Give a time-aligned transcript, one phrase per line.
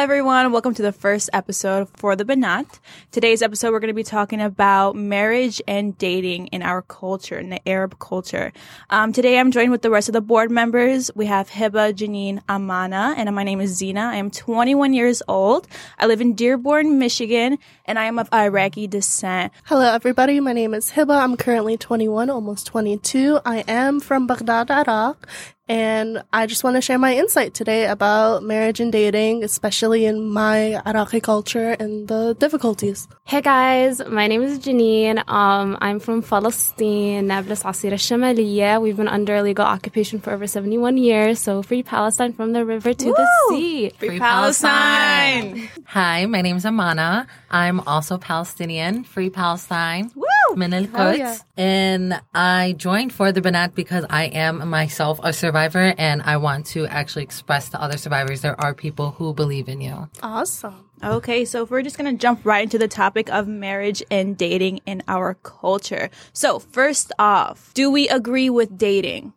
[0.00, 0.50] everyone.
[0.50, 2.80] Welcome to the first episode for the Banat.
[3.10, 7.50] Today's episode, we're going to be talking about marriage and dating in our culture, in
[7.50, 8.50] the Arab culture.
[8.88, 11.10] Um, today, I'm joined with the rest of the board members.
[11.14, 14.00] We have Hiba, Janine, Amana, and my name is Zina.
[14.00, 15.68] I am 21 years old.
[15.98, 19.52] I live in Dearborn, Michigan, and I am of Iraqi descent.
[19.64, 20.40] Hello, everybody.
[20.40, 21.22] My name is Hiba.
[21.22, 23.40] I'm currently 21, almost 22.
[23.44, 25.28] I am from Baghdad, Iraq,
[25.70, 30.28] and I just want to share my insight today about marriage and dating, especially in
[30.28, 33.06] my Iraqi culture and the difficulties.
[33.24, 35.22] Hey guys, my name is Janine.
[35.28, 38.82] Um, I'm from Palestine, Nablus Asira Shamaliya.
[38.82, 42.92] We've been under illegal occupation for over 71 years, so free Palestine from the river
[42.92, 43.14] to Woo!
[43.14, 43.90] the sea.
[43.90, 45.70] Free, Palestine.
[45.84, 47.28] Hi, my name is Amana.
[47.48, 50.10] I'm also Palestinian, Free Palestine.
[50.16, 50.29] Woo!
[50.56, 51.36] Min al Hell yeah.
[51.56, 56.66] And I joined for the Banat because I am myself a survivor and I want
[56.66, 60.08] to actually express to other survivors there are people who believe in you.
[60.22, 60.90] Awesome.
[61.02, 64.80] Okay, so if we're just gonna jump right into the topic of marriage and dating
[64.86, 66.10] in our culture.
[66.32, 69.32] So first off, do we agree with dating?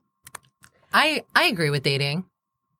[0.93, 2.25] I I agree with dating.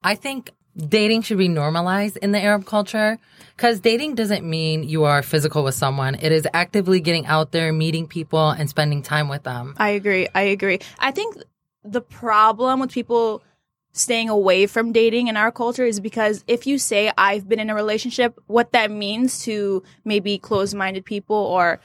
[0.03, 3.19] I think dating should be normalized in the Arab culture
[3.55, 6.15] because dating doesn't mean you are physical with someone.
[6.15, 9.75] It is actively getting out there, meeting people, and spending time with them.
[9.77, 10.27] I agree.
[10.33, 10.79] I agree.
[10.99, 11.37] I think
[11.83, 13.43] the problem with people
[13.91, 17.69] staying away from dating in our culture is because if you say I've been in
[17.69, 21.79] a relationship, what that means to maybe closed-minded people or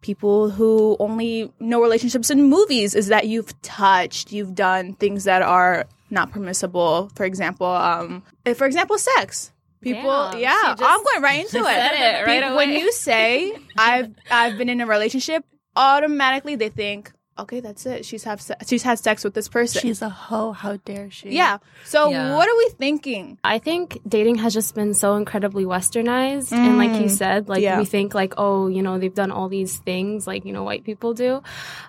[0.00, 5.42] people who only know relationships in movies is that you've touched, you've done things that
[5.42, 7.10] are not permissible.
[7.14, 9.50] For example, um, if, for example, sex.
[9.82, 11.62] People, Damn, yeah, just I'm going right into it.
[11.62, 15.44] it right People- When you say I've I've been in a relationship,
[15.76, 18.04] automatically they think, okay, that's it.
[18.04, 19.80] She's have se- she's had sex with this person.
[19.82, 20.52] She's a hoe.
[20.52, 21.30] How dare she?
[21.30, 21.58] yeah.
[21.84, 22.34] So Yeah.
[22.36, 23.38] what are we thinking?
[23.44, 26.52] I think dating has just been so incredibly westernized.
[26.52, 27.78] And like you said, like Yeah.
[27.78, 30.84] we think like, oh, you know, they've done all these things like, you know, white
[30.84, 31.42] people do.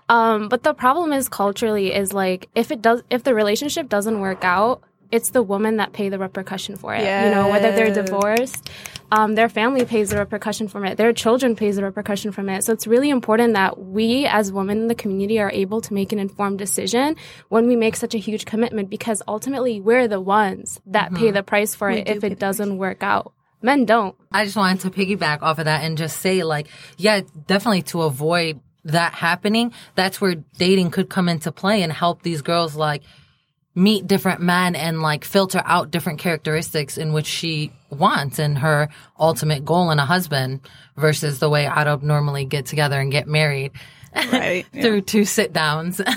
[0.09, 4.19] Um, but the problem is culturally is like if it does if the relationship doesn't
[4.19, 4.81] work out,
[5.11, 7.01] it's the woman that pay the repercussion for it.
[7.01, 8.69] You know, whether they're divorced,
[9.11, 12.63] um, their family pays the repercussion from it, their children pays the repercussion from it.
[12.63, 16.11] So it's really important that we as women in the community are able to make
[16.11, 17.15] an informed decision
[17.49, 21.43] when we make such a huge commitment because ultimately we're the ones that pay the
[21.43, 23.33] price for it if it doesn't work out.
[23.61, 24.15] Men don't.
[24.31, 26.67] I just wanted to piggyback off of that and just say, like,
[26.97, 32.21] yeah, definitely to avoid that happening, that's where dating could come into play and help
[32.21, 33.01] these girls, like,
[33.75, 38.89] meet different men and, like, filter out different characteristics in which she wants and her
[39.19, 40.61] ultimate goal in a husband
[40.97, 43.71] versus the way Arab normally get together and get married
[44.15, 44.65] Right.
[44.73, 46.01] through two sit downs.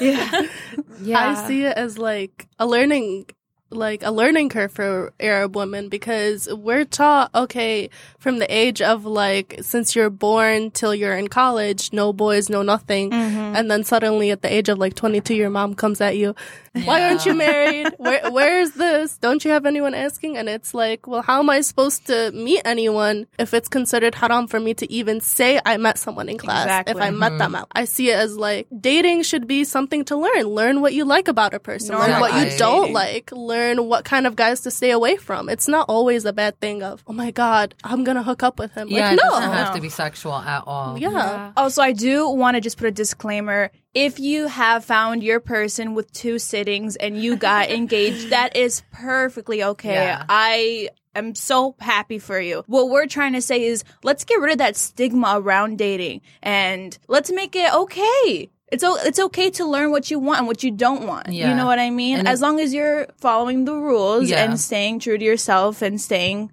[1.01, 1.31] Yeah.
[1.31, 3.27] I see it as like a learning
[3.71, 9.05] like a learning curve for Arab women because we're taught okay from the age of
[9.05, 13.57] like since you're born till you're in college no boys no nothing mm-hmm.
[13.57, 16.35] and then suddenly at the age of like 22 your mom comes at you
[16.85, 17.89] why aren't you married?
[17.99, 19.19] Where where is this?
[19.19, 20.37] Don't you have anyone asking?
[20.37, 24.47] And it's like well how am I supposed to meet anyone if it's considered haram
[24.47, 27.03] for me to even say I met someone in class if Exactly.
[27.03, 27.57] I met them mm-hmm.
[27.57, 27.69] out?
[27.73, 30.45] I see it as like dating should be something to learn.
[30.45, 31.97] Learn what you like about a person.
[31.97, 33.31] Learn what you don't like.
[33.33, 35.49] Learn what kind of guys to stay away from.
[35.49, 38.73] It's not always a bad thing of oh my god I'm gonna hook up with
[38.73, 38.89] him.
[38.89, 39.31] Yeah, like it no.
[39.31, 40.99] doesn't have to be sexual at all.
[40.99, 41.53] yeah.
[41.57, 43.71] Also, I do want to just put a disclaimer.
[43.99, 48.83] If you have found your person with two sittings and you got engaged, that is
[48.93, 49.95] perfectly okay.
[49.95, 50.25] Yeah.
[50.29, 52.63] I am so happy for you.
[52.67, 56.97] What we're trying to say is let's get rid of that stigma around dating and
[57.09, 58.51] let's make it okay.
[58.71, 61.33] It's o- it's okay to learn what you want and what you don't want.
[61.33, 62.19] You know what I mean?
[62.19, 64.45] And as long as you're following the rules Yeah.
[64.45, 66.53] and staying true to yourself and staying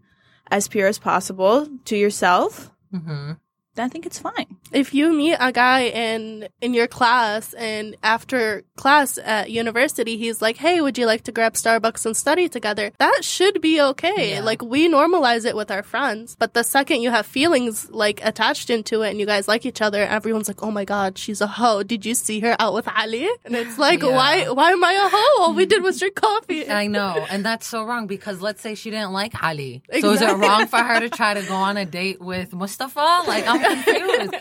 [0.50, 3.38] as pure as possible to yourself, hmm then
[3.78, 4.48] I think it's fine.
[4.72, 10.42] if you meet a guy in in your class and after class at university he's
[10.42, 14.34] like hey would you like to grab starbucks and study together that should be okay
[14.36, 14.42] Yeah.
[14.42, 18.70] like we normalize it with our friends but the second you have feelings like attached
[18.70, 21.48] into it and you guys like each other everyone's like oh my god she's a
[21.48, 24.16] hoe did you see her out with ali and it's like Yeah.
[24.16, 27.44] why why am i a hoe all we did was drink coffee I know, and
[27.46, 29.82] that's so wrong because let's say she didn't like Ali.
[30.02, 33.24] So is it wrong for her to try to go on a date with Mustafa?
[33.28, 34.36] Like I'm confused.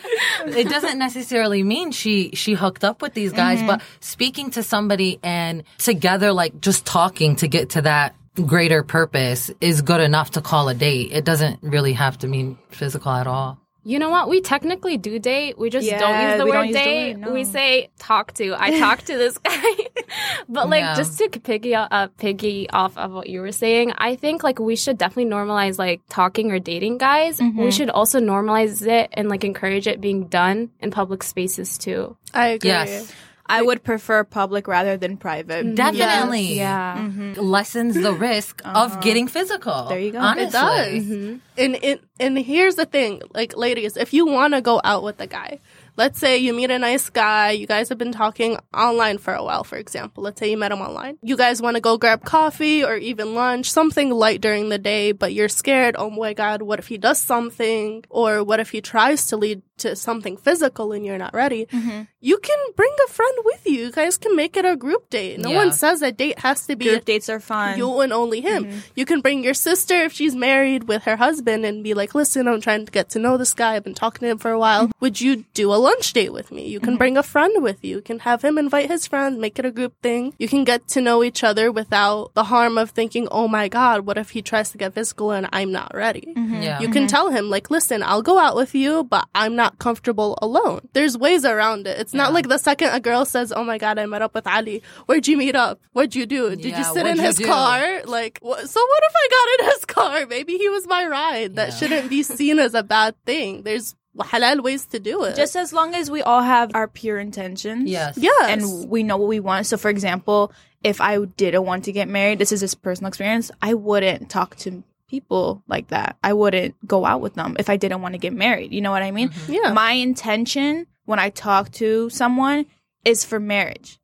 [0.57, 3.67] it doesn't necessarily mean she she hooked up with these guys, mm-hmm.
[3.67, 9.51] but speaking to somebody and together like just talking to get to that greater purpose
[9.61, 11.11] is good enough to call a date.
[11.11, 13.59] It doesn't really have to mean physical at all.
[13.87, 14.29] You know what?
[14.29, 15.59] We technically do date.
[15.59, 17.13] We just don't use the we don't word use the date.
[17.13, 17.33] word, no.
[17.33, 18.55] We say talk to.
[18.57, 19.73] I talked to this guy
[20.49, 20.95] but like Yeah.
[20.95, 24.75] just to piggy uh, piggy off of what you were saying, I think like we
[24.75, 27.39] should definitely normalize like talking or dating guys.
[27.39, 27.69] We mm-hmm.
[27.69, 32.17] should also normalize it and like encourage it being done in public spaces too.
[32.33, 32.69] I agree.
[32.69, 33.13] Yes.
[33.47, 35.65] I would prefer public rather than private.
[35.65, 35.75] Mm-hmm.
[35.75, 36.55] Definitely.
[36.55, 36.97] Yeah.
[36.97, 37.39] Mm-hmm.
[37.39, 39.01] Lessens the risk of uh-huh.
[39.01, 39.85] getting physical.
[39.85, 40.19] There you go.
[40.19, 40.47] Honestly.
[40.47, 41.39] It does.
[41.57, 45.21] And it and here's the thing, like ladies, if you want to go out with
[45.21, 45.59] a guy,
[45.97, 49.43] let's say you meet a nice guy, you guys have been talking online for a
[49.43, 50.23] while, for example.
[50.23, 51.17] Let's say you met him online.
[51.21, 55.11] You guys want to go grab coffee or even lunch, something light during the day,
[55.11, 58.81] but you're scared, oh my god, what if he does something or what if he
[58.81, 61.65] tries to lead to something physical and you're not ready?
[61.67, 62.01] Mm-hmm.
[62.21, 63.73] You can bring a friend with you.
[63.85, 65.39] You guys can make it a group date.
[65.39, 65.57] No Yeah.
[65.57, 67.77] one says a date has to be Group dates are fun.
[67.77, 68.65] you and only him.
[68.65, 68.79] Mm-hmm.
[68.95, 72.47] You can bring your sister if she's married with her husband and be like, listen,
[72.47, 73.75] I'm trying to get to know this guy.
[73.75, 74.83] I've been talking to him for a while.
[74.87, 74.91] Mm-hmm.
[75.01, 76.67] Would you do a lunch date with me?
[76.67, 77.97] You can bring a friend with you.
[77.97, 80.33] You can have him invite his friends, make it a group thing.
[80.39, 84.05] You can get to know each other without the harm of thinking, oh my God,
[84.05, 86.33] what if he tries to get physical and I'm not ready?
[86.35, 86.79] Yeah.
[86.79, 90.37] You can tell him, like, listen, I'll go out with you, but I'm not comfortable
[90.41, 90.87] alone.
[90.93, 91.99] There's ways around it.
[91.99, 94.47] It's not like the second a girl says, oh my God, I met up with
[94.47, 94.81] Ali.
[95.05, 95.79] Where'd you meet up?
[95.93, 96.55] What'd you do?
[96.55, 97.45] Did you sit in you his do?
[97.45, 98.03] car?
[98.05, 100.25] Like, wh- so what if I got in his car?
[100.27, 101.55] Maybe he was my ride.
[101.55, 101.75] That Yeah.
[101.75, 103.63] shouldn't be seen as a bad thing.
[103.63, 105.35] There's halal ways to do it.
[105.35, 107.89] Just as long as we all have our pure intentions.
[107.89, 108.17] Yes.
[108.17, 108.49] yes.
[108.49, 109.65] And we know what we want.
[109.65, 110.53] So, for example,
[110.83, 114.55] if I didn't want to get married, this is just personal experience, I wouldn't talk
[114.57, 114.83] to
[115.15, 116.17] people like that.
[116.21, 118.73] I wouldn't go out with them if I didn't want to get married.
[118.73, 119.29] You know what I mean?
[119.29, 119.53] Mm-hmm.
[119.53, 119.73] Yeah.
[119.73, 122.65] My intention when I talk to someone
[123.05, 123.97] is for marriage.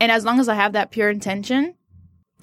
[0.00, 1.76] And as long as I have that pure intention,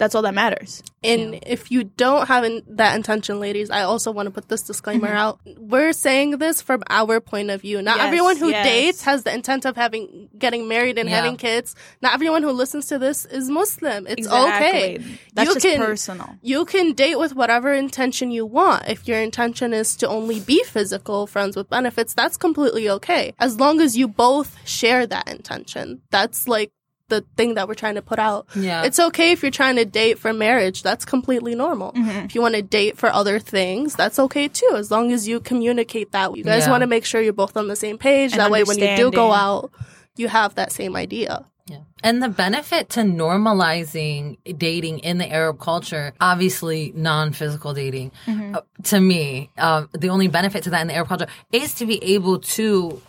[0.00, 0.82] that's all that matters.
[1.04, 4.62] And if you don't have in- that intention, ladies, I also want to put this
[4.62, 5.16] disclaimer mm-hmm.
[5.16, 5.40] out.
[5.58, 7.82] We're saying this from our point of view.
[7.82, 8.66] Not Yes, everyone who yes.
[8.66, 11.16] dates has the intent of having getting married and Yeah.
[11.16, 11.74] having kids.
[12.00, 14.06] Not everyone who listens to this is Muslim.
[14.06, 14.66] It's Exactly.
[14.68, 14.98] okay.
[15.34, 16.30] That's You just can- personal.
[16.40, 18.88] You can date with whatever intention you want.
[18.88, 23.34] If your intention is to only be physical, friends with benefits, that's completely okay.
[23.38, 26.00] As long as you both share that intention.
[26.10, 26.72] That's like
[27.10, 28.46] the thing that we're trying to put out.
[28.56, 28.84] Yeah.
[28.84, 30.82] It's okay if you're trying to date for marriage.
[30.82, 31.92] That's completely normal.
[31.92, 32.24] Mm-hmm.
[32.24, 35.40] If you want to date for other things, that's okay too, as long as you
[35.40, 36.34] communicate that.
[36.36, 36.70] You guys Yeah.
[36.70, 38.32] want to make sure you're both on the same page.
[38.32, 39.70] And that way, when you do go out,
[40.16, 41.44] you have that same idea.
[41.66, 41.78] Yeah.
[42.02, 49.00] And the benefit to normalizing dating in the Arab culture, obviously non-physical dating, uh, to
[49.00, 52.40] me, uh, the only benefit to that in the Arab culture is to be able
[52.40, 53.00] to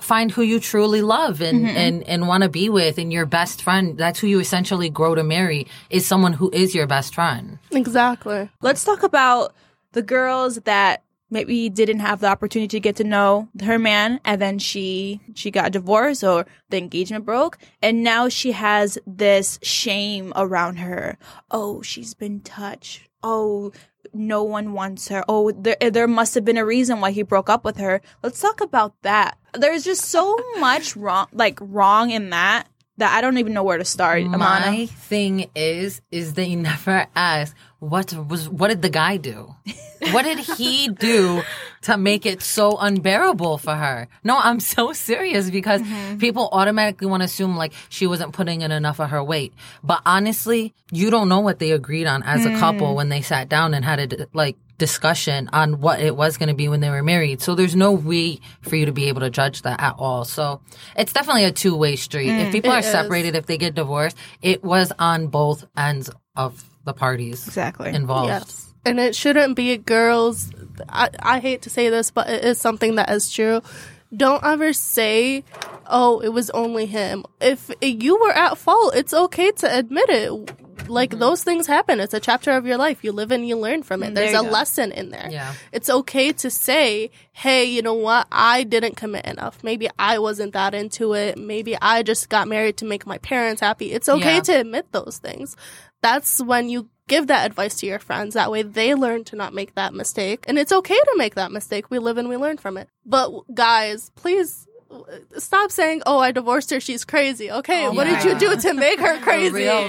[0.00, 1.76] find who you truly love and, mm-hmm.
[1.76, 3.96] and, and want to be with and your best friend.
[3.96, 7.58] That's who you essentially grow to marry is someone who is your best friend.
[7.70, 8.50] Exactly.
[8.60, 9.54] Let's talk about
[9.92, 14.40] the girls that maybe didn't have the opportunity to get to know her man and
[14.40, 20.32] then she she got divorced or the engagement broke and now she has this shame
[20.36, 21.18] around her.
[21.50, 23.08] Oh, she's been touched.
[23.22, 23.72] Oh,
[24.18, 25.24] no one wants her.
[25.28, 28.00] Oh, there there must have been a reason why he broke up with her.
[28.22, 29.38] Let's talk about that.
[29.54, 32.68] There's just so much wrong like wrong in that
[32.98, 34.22] that I don't even know where to start.
[34.22, 34.70] Amana.
[34.70, 39.54] My thing is, is they never ask what was what did the guy do?
[40.12, 41.42] What did he do
[41.82, 44.08] to make it so unbearable for her?
[44.24, 46.18] No, I'm so serious because mm-hmm.
[46.18, 49.54] people automatically want to assume like she wasn't putting in enough of her weight.
[49.82, 52.58] But honestly, you don't know what they agreed on as a mm.
[52.58, 56.48] couple when they sat down and had it like discussion on what it was going
[56.48, 57.40] to be when they were married.
[57.40, 60.24] So there's no way for you to be able to judge that at all.
[60.24, 60.60] So
[60.96, 62.28] it's definitely a two way street.
[62.28, 62.86] if mm, people are is.
[62.86, 67.90] separated, if they get divorced, it was on both ends of the parties Exactly.
[67.90, 68.28] involved.
[68.28, 68.72] Yes.
[68.84, 70.52] And it shouldn't be girls.
[70.88, 73.62] I, I hate to say this, but it is something that is true.
[74.16, 75.42] Don't ever say,
[75.88, 77.24] oh, it was only him.
[77.40, 80.30] If you were at fault, it's okay to admit it.
[80.88, 81.18] Like Mm-hmm.
[81.18, 81.98] those things happen.
[81.98, 83.02] It's a chapter of your life.
[83.02, 84.14] You live and you learn from it.
[84.14, 84.50] There's there a go.
[84.50, 85.26] lesson in there.
[85.30, 85.52] Yeah.
[85.72, 88.28] It's okay to say, hey, you know what?
[88.30, 89.64] I didn't commit enough.
[89.64, 91.38] Maybe I wasn't that into it.
[91.38, 93.90] Maybe I just got married to make my parents happy.
[93.92, 94.40] It's okay Yeah.
[94.42, 95.56] to admit those things.
[96.02, 98.34] That's when you give that advice to your friends.
[98.34, 100.44] That way they learn to not make that mistake.
[100.46, 101.90] And it's okay to make that mistake.
[101.90, 102.88] We live and we learn from it.
[103.04, 104.68] But guys, please
[105.38, 106.80] stop saying, oh, I divorced her.
[106.80, 107.50] She's crazy.
[107.50, 107.86] Okay.
[107.86, 109.52] Oh what did you do to make her crazy?
[109.52, 109.88] real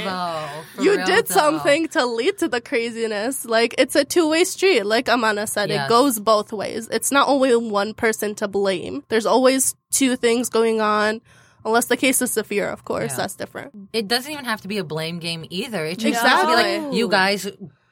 [0.82, 1.34] you did though.
[1.34, 3.46] something to lead to the craziness.
[3.46, 4.84] Like it's a two way street.
[4.86, 5.86] Like Amana said, Yes.
[5.86, 6.88] it goes both ways.
[6.92, 9.04] It's not only one person to blame.
[9.10, 11.22] There's always two things going on.
[11.66, 13.18] Unless the case is severe, of course, Yeah.
[13.18, 13.74] that's different.
[13.92, 15.84] It doesn't even have to be a blame game either.
[15.84, 16.88] It just has to be Exactly.
[16.88, 17.48] like you guys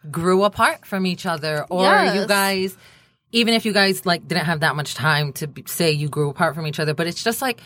[0.10, 2.16] grew apart from each other, or Yes.
[2.16, 2.78] you guys,
[3.36, 6.30] even if you guys like didn't have that much time to be, say you grew
[6.30, 7.60] apart from each other, but it's just like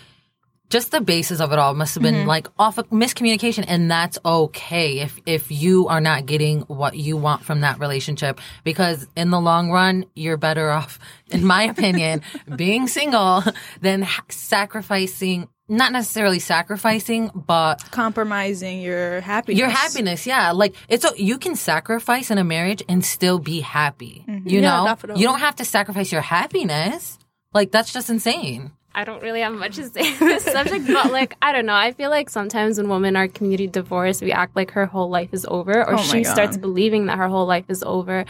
[0.69, 2.27] just the basis of it all must have been mm-hmm.
[2.27, 7.17] like off of miscommunication and that's okay if if you are not getting what you
[7.17, 10.99] want from that relationship because in the long run you're better off
[11.31, 12.21] in my opinion
[12.55, 13.43] being single
[13.81, 19.59] than ha- sacrificing not necessarily sacrificing but Compromising your happiness.
[19.59, 20.51] your happiness yeah.
[20.51, 24.47] Like it's a, you can sacrifice in a marriage and still be happy mm-hmm.
[24.49, 24.85] you Yeah, know?
[24.85, 25.21] definitely.
[25.21, 27.17] you don't have to sacrifice your happiness.
[27.53, 31.11] Like that's just insane I don't really have much to say on this subject, but
[31.11, 31.75] like I don't know.
[31.75, 35.29] I feel like sometimes when women are community divorced, we act like her whole life
[35.31, 36.31] is over, or Oh she God.
[36.31, 38.25] starts believing that her whole life is over.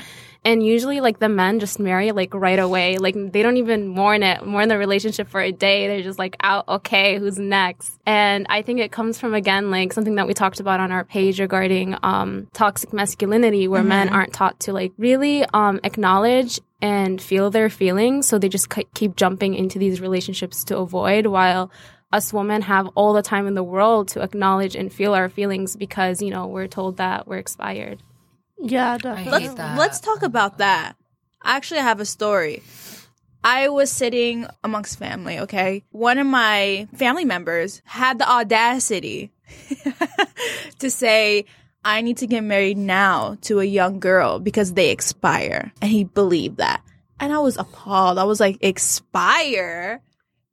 [0.45, 2.97] And usually, like the men just marry like right away.
[2.97, 5.87] Like they don't even mourn it, mourn the relationship for a day.
[5.87, 6.65] They're just like out.
[6.67, 7.99] Okay, who's next?
[8.05, 11.03] And I think it comes from again like something that we talked about on our
[11.03, 17.21] page regarding um, toxic masculinity, where men aren't taught to like really um, acknowledge and
[17.21, 18.27] feel their feelings.
[18.27, 21.71] So they just keep jumping into these relationships to avoid, while
[22.11, 25.75] us women have all the time in the world to acknowledge and feel our feelings
[25.75, 28.01] because, you know, we're told that we're expired.
[28.57, 29.47] Yeah, I definitely.
[29.47, 29.77] hate that.
[29.77, 30.95] Let's talk about that.
[31.43, 32.63] Actually, I have a story.
[33.43, 35.83] I was sitting amongst family, okay?
[35.91, 39.31] One of my family members had the audacity
[40.79, 41.45] to say,
[41.83, 45.71] I need to get married now to a young girl because they expire.
[45.81, 46.81] And he believed that.
[47.19, 48.17] And I was appalled.
[48.17, 50.01] I was like, expire?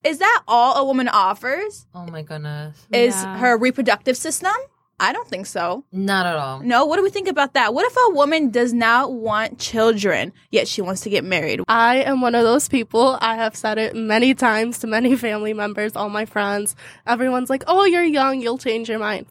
[0.05, 1.87] Is that all a woman offers?
[1.95, 3.39] oh my goodness Is Yeah.
[3.39, 4.53] her reproductive system?
[4.99, 5.85] I don't think so.
[5.93, 7.75] not at all No, what do we think about that?
[7.75, 11.61] What if a woman does not want children, yet she wants to get married?
[11.69, 13.19] I am one of those people.
[13.21, 16.77] I have said it many times to many family members, all my friends.
[17.07, 19.27] Everyone's like, oh, you're young, you'll change your mind.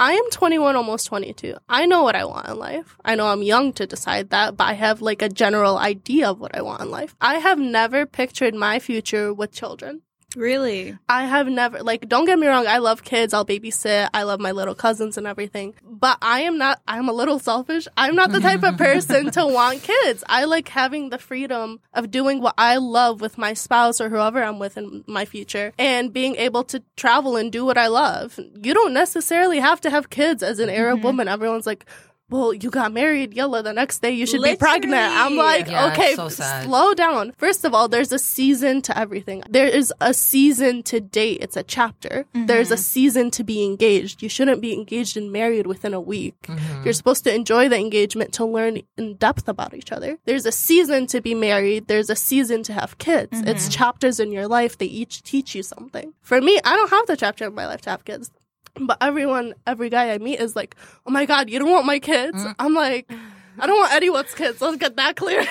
[0.00, 1.56] I am 21, almost 22.
[1.68, 2.96] I know what I want in life.
[3.04, 6.40] I know I'm young to decide that, but I have like a general idea of
[6.40, 7.14] what I want in life.
[7.20, 10.00] I have never pictured my future with children.
[10.36, 10.96] Really?
[11.08, 14.40] I have never, like, don't get me wrong, I love kids, I'll babysit, I love
[14.40, 15.74] my little cousins and everything.
[15.82, 17.88] But I am not, I'm a little selfish.
[17.96, 20.22] I'm not the type of person to want kids.
[20.28, 24.42] I like having the freedom of doing what I love with my spouse or whoever
[24.42, 28.38] I'm with in my future and being able to travel and do what I love.
[28.62, 31.06] You don't necessarily have to have kids as an Arab mm-hmm.
[31.06, 31.28] woman.
[31.28, 31.84] Everyone's like,
[32.30, 34.94] well, you got married, yalla, the next day you should be pregnant.
[34.94, 37.32] I'm like, Yeah, okay, so slow down.
[37.36, 39.42] First of all, there's a season to everything.
[39.48, 41.38] There is a season to date.
[41.40, 42.26] It's a chapter.
[42.34, 42.46] Mm-hmm.
[42.46, 44.22] There's a season to be engaged.
[44.22, 46.40] You shouldn't be engaged and married within a week.
[46.42, 46.84] Mm-hmm.
[46.84, 50.18] You're supposed to enjoy the engagement to learn in depth about each other.
[50.24, 51.88] There's a season to be married.
[51.88, 53.40] There's a season to have kids.
[53.40, 53.70] It's mm-hmm.
[53.70, 54.78] chapters in your life.
[54.78, 56.14] They each teach you something.
[56.22, 58.30] For me, I don't have the chapter in my life to have kids.
[58.74, 61.98] But everyone, every guy I meet is like, oh my God, you don't want my
[61.98, 62.38] kids?
[62.42, 62.54] Mm.
[62.58, 63.10] I'm like,
[63.58, 64.60] I don't want anyone's kids.
[64.60, 65.40] Let's get that clear.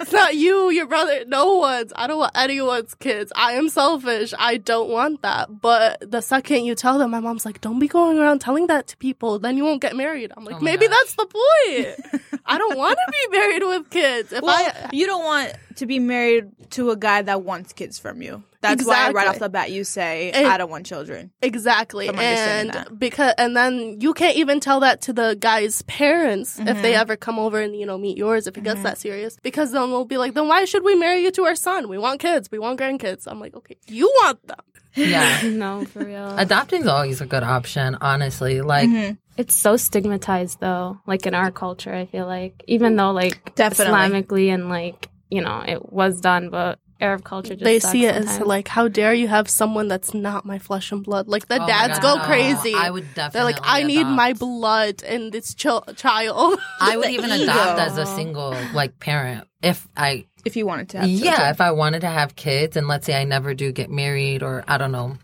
[0.00, 1.92] it's not you, your brother, no one's.
[1.94, 3.32] I don't want anyone's kids.
[3.36, 4.32] I am selfish.
[4.38, 5.60] I don't want that.
[5.60, 8.86] But the second you tell them, my mom's like, don't be going around telling that
[8.88, 9.38] to people.
[9.38, 10.32] Then you won't get married.
[10.36, 10.96] I'm oh like, Oh maybe gosh.
[10.96, 12.24] that's the point.
[12.46, 14.32] I don't want to be married with kids.
[14.32, 17.98] If Well, I, you don't want to be married to a guy that wants kids
[17.98, 18.42] from you.
[18.62, 21.30] That's why right off the bat you say, And- I don't want children.
[21.42, 22.06] Exactly.
[22.08, 22.98] From And that.
[22.98, 26.82] because and then you can't even tell that to the guy's parents if Mm-hmm.
[26.82, 29.36] they ever come over and you know meet yours if it gets that serious.
[29.42, 31.88] Because then they'll be like, then why should we marry you to our son?
[31.88, 32.50] We want kids.
[32.50, 33.26] We want grandkids.
[33.26, 34.58] I'm like, okay, you want them.
[34.94, 36.28] yeah No, for real.
[36.36, 39.14] adopting's always a good option honestly like Mm-hmm.
[39.36, 42.62] It's so stigmatized though, like in our culture, I feel like.
[42.66, 43.94] Even though like Definitely.
[43.94, 48.04] Islamically and like, you know, it was done, but Arab culture just they sucks see
[48.04, 51.28] it as like, how dare you have someone that's not my flesh and blood?
[51.28, 52.24] Like the Oh dads God, go no.
[52.26, 52.74] crazy.
[52.74, 53.32] I would definitely.
[53.38, 56.60] They're like, definitely I need my blood in this chil- child.
[56.80, 57.44] I would the even ego.
[57.44, 61.50] adopt as a single like parent if I If you wanted to have yeah children.
[61.52, 64.62] if I wanted to have kids and let's say I never do get married or
[64.68, 65.16] I don't know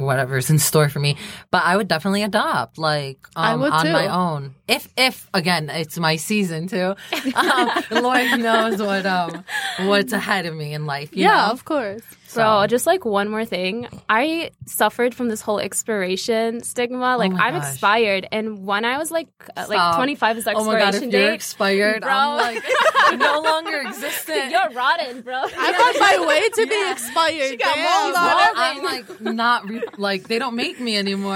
[0.00, 1.16] whatever's in store for me
[1.50, 3.92] but I would definitely adopt like I um, would on too.
[3.92, 6.94] my own if if again it's my season too
[7.34, 9.44] um, Lord knows what um
[9.80, 11.52] what's ahead of me in life you yeah, know?
[11.52, 12.02] of course.
[12.34, 13.88] Bro, So- just like one more thing.
[14.08, 17.16] I suffered from this whole expiration stigma.
[17.16, 17.70] Like Oh I'm gosh.
[17.72, 19.96] expired, and when I was like uh, like Stop.
[19.96, 22.10] 25 is the oh my god expiration if you're expired Bro.
[22.12, 22.62] I'm like
[23.18, 25.34] no longer existent You're rotten, bro.
[25.36, 27.50] I'm on my way to be expired.
[27.50, 28.04] She got Damn.
[28.04, 28.52] mold on Well.
[28.56, 31.34] I'm like not re- like they don't make me anymore.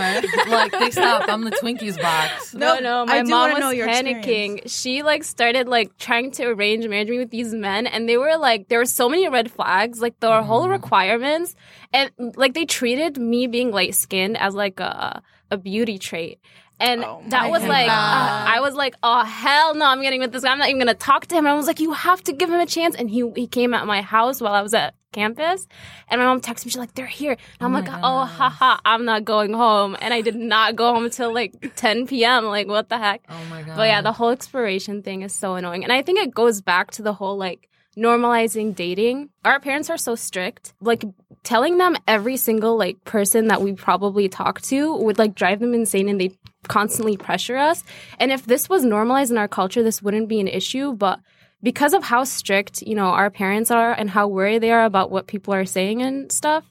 [0.48, 1.28] Like they stopped.
[1.28, 2.54] I'm the Twinkies box.
[2.54, 4.62] No, No, no, I my mom was know your panicking.
[4.70, 8.36] She like started like trying to arrange marriage me with these men, and they were
[8.36, 10.46] like, there were so many red flags, like the Mm-hmm.
[10.48, 11.54] whole requirements,
[11.92, 16.40] and like they treated me being light skinned as like a a beauty trait.
[16.80, 20.20] And Oh that my was like, uh, I was like, oh hell no, I'm getting
[20.20, 20.50] with this guy.
[20.50, 21.46] I'm not even gonna talk to him.
[21.46, 22.96] And I was like, you have to give him a chance.
[22.96, 25.68] And he he came at my house while I was at campus,
[26.08, 26.72] and my mom texted me.
[26.72, 27.30] She's like, they're here.
[27.30, 29.96] And I'm my like, oh haha, I'm not going home.
[30.00, 32.44] And I did not go home until like 10 p.m.
[32.46, 33.22] Like what the heck?
[33.28, 33.76] Oh my god.
[33.76, 35.84] But yeah, the whole expiration thing is so annoying.
[35.84, 39.30] And I think it goes back to the whole like normalizing dating.
[39.44, 40.74] Our parents are so strict.
[40.80, 41.04] Like
[41.42, 45.74] telling them every single like person that we probably talk to would like drive them
[45.74, 46.30] insane and they
[46.68, 47.84] constantly pressure us.
[48.18, 51.20] And if this was normalized in our culture, this wouldn't be an issue, but
[51.62, 55.10] because of how strict, you know, our parents are and how worried they are about
[55.10, 56.64] what people are saying and stuff,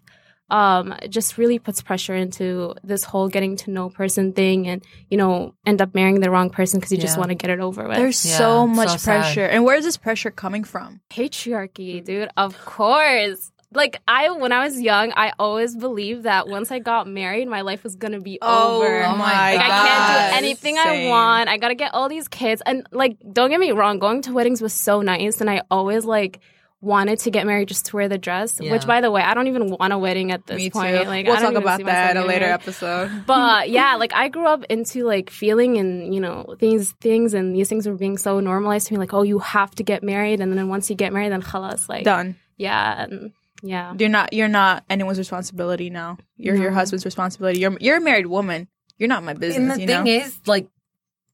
[0.54, 4.84] um, it just really puts pressure into this whole getting to know person thing and,
[5.10, 7.60] you know, end up marrying the wrong person because you just want to get it
[7.60, 7.98] over with.
[7.98, 9.22] There's Yeah, so so much sad.
[9.22, 9.46] pressure.
[9.46, 11.02] And where is this pressure coming from?
[11.10, 12.30] patriarchy, dude.
[12.38, 13.50] Of course.
[13.74, 17.62] Like I when I was young, I always believed that once I got married, my
[17.62, 19.04] life was gonna be over.
[19.04, 21.50] Oh my Like I can't do anything I want.
[21.50, 22.62] I gotta get all these kids.
[22.64, 26.06] And like, don't get me wrong, going to weddings was so nice, and I always
[26.06, 26.40] like
[26.84, 28.60] wanted to get married just to wear the dress.
[28.62, 28.72] Yeah.
[28.72, 30.98] Which, by the way, I don't even want a wedding at this Me point.
[31.02, 31.06] too.
[31.06, 32.54] Like, we'll I talk about that myself at a later married.
[32.54, 33.12] episode.
[33.26, 37.56] But yeah, like I grew up into like feeling and you know things, things, and
[37.56, 39.00] these things were being so normalized to me.
[39.00, 41.88] Like, oh, you have to get married, and then once you get married, then khalas,
[41.88, 42.36] like Done.
[42.58, 43.94] yeah, and yeah.
[43.98, 44.34] You're not.
[44.34, 46.18] You're not anyone's responsibility now.
[46.36, 47.60] You're your husband's responsibility.
[47.62, 48.68] You're you're a married woman.
[48.98, 49.58] You're not my business.
[49.58, 50.12] and the you thing know?
[50.12, 50.68] is, like,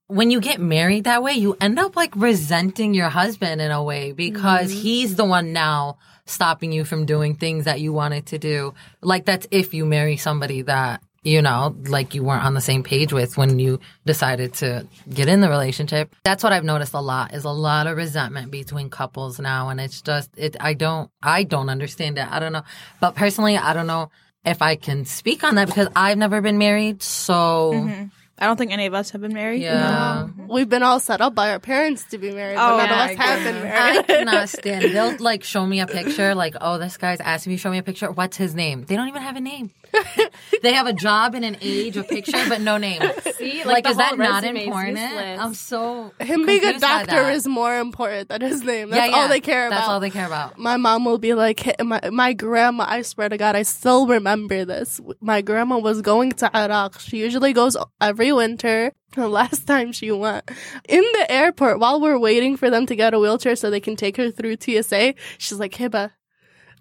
[0.09, 3.83] when you get married that way, you end up like resenting your husband in a
[3.83, 4.81] way because Mm-hmm.
[4.81, 8.73] he's the one now stopping you from doing things that you wanted to do.
[9.01, 12.81] Like, that's if you marry somebody that, you know, like you weren't on the same
[12.83, 16.15] page with when you decided to get in the relationship.
[16.23, 19.69] That's what I've noticed a lot is a lot of resentment between couples now.
[19.69, 22.27] And it's just, it, I don't, I don't understand it.
[22.31, 22.63] I don't know.
[22.99, 24.09] But personally, I don't know
[24.45, 27.03] if I can speak on that because I've never been married.
[27.03, 28.03] So, Mm-hmm.
[28.39, 29.61] I don't think any of us have been married.
[29.61, 30.27] yeah.
[30.47, 33.11] We've been all set up by our parents to be married, but Oh, none my
[33.11, 33.97] of us have been married.
[33.99, 34.83] I cannot stand.
[34.85, 34.93] it.
[34.93, 37.77] They'll like show me a picture, like, oh, this guy's asking me to show me
[37.77, 38.09] a picture.
[38.11, 38.85] What's his name?
[38.85, 39.71] They don't even have a name.
[40.61, 43.01] they have a job and an age, a picture, but no name.
[43.35, 44.97] See, Like, the is that not important?
[44.99, 45.39] useless.
[45.39, 48.89] I'm so Him being a doctor is more important than his name.
[48.89, 49.21] That's yeah, yeah.
[49.23, 49.77] all they care about.
[49.77, 50.57] That's all they care about.
[50.57, 54.07] my mom will be like, "Hey, my, my grandma, I swear to God, I still
[54.07, 54.99] remember this.
[55.21, 56.99] My grandma was going to Iraq.
[56.99, 58.91] She usually goes every winter.
[59.15, 60.51] The last time she went
[60.87, 63.95] in the airport while we're waiting for them to get a wheelchair so they can
[63.95, 66.11] take her through TSA, she's like, Hiba.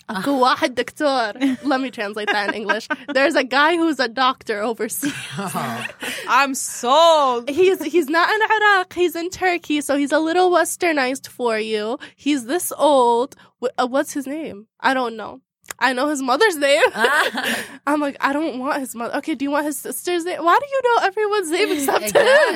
[0.08, 0.40] Aku
[0.74, 1.32] doktor.
[1.62, 2.88] Let me translate that in English.
[3.12, 5.12] There's a guy who's a doctor overseas.
[6.28, 7.48] I'm sold.
[7.50, 8.94] He's he's not in Iraq.
[8.94, 11.98] He's in Turkey, so he's a little westernized for you.
[12.16, 13.36] He's this old.
[13.62, 14.66] Uh, what's his name?
[14.80, 15.40] I don't know.
[15.78, 16.82] I know his mother's name.
[17.00, 17.64] Ah.
[17.86, 19.16] I'm like, I don't want his mother.
[19.16, 20.44] Okay, do you want his sister's name?
[20.44, 22.14] Why do you know everyone's name except his?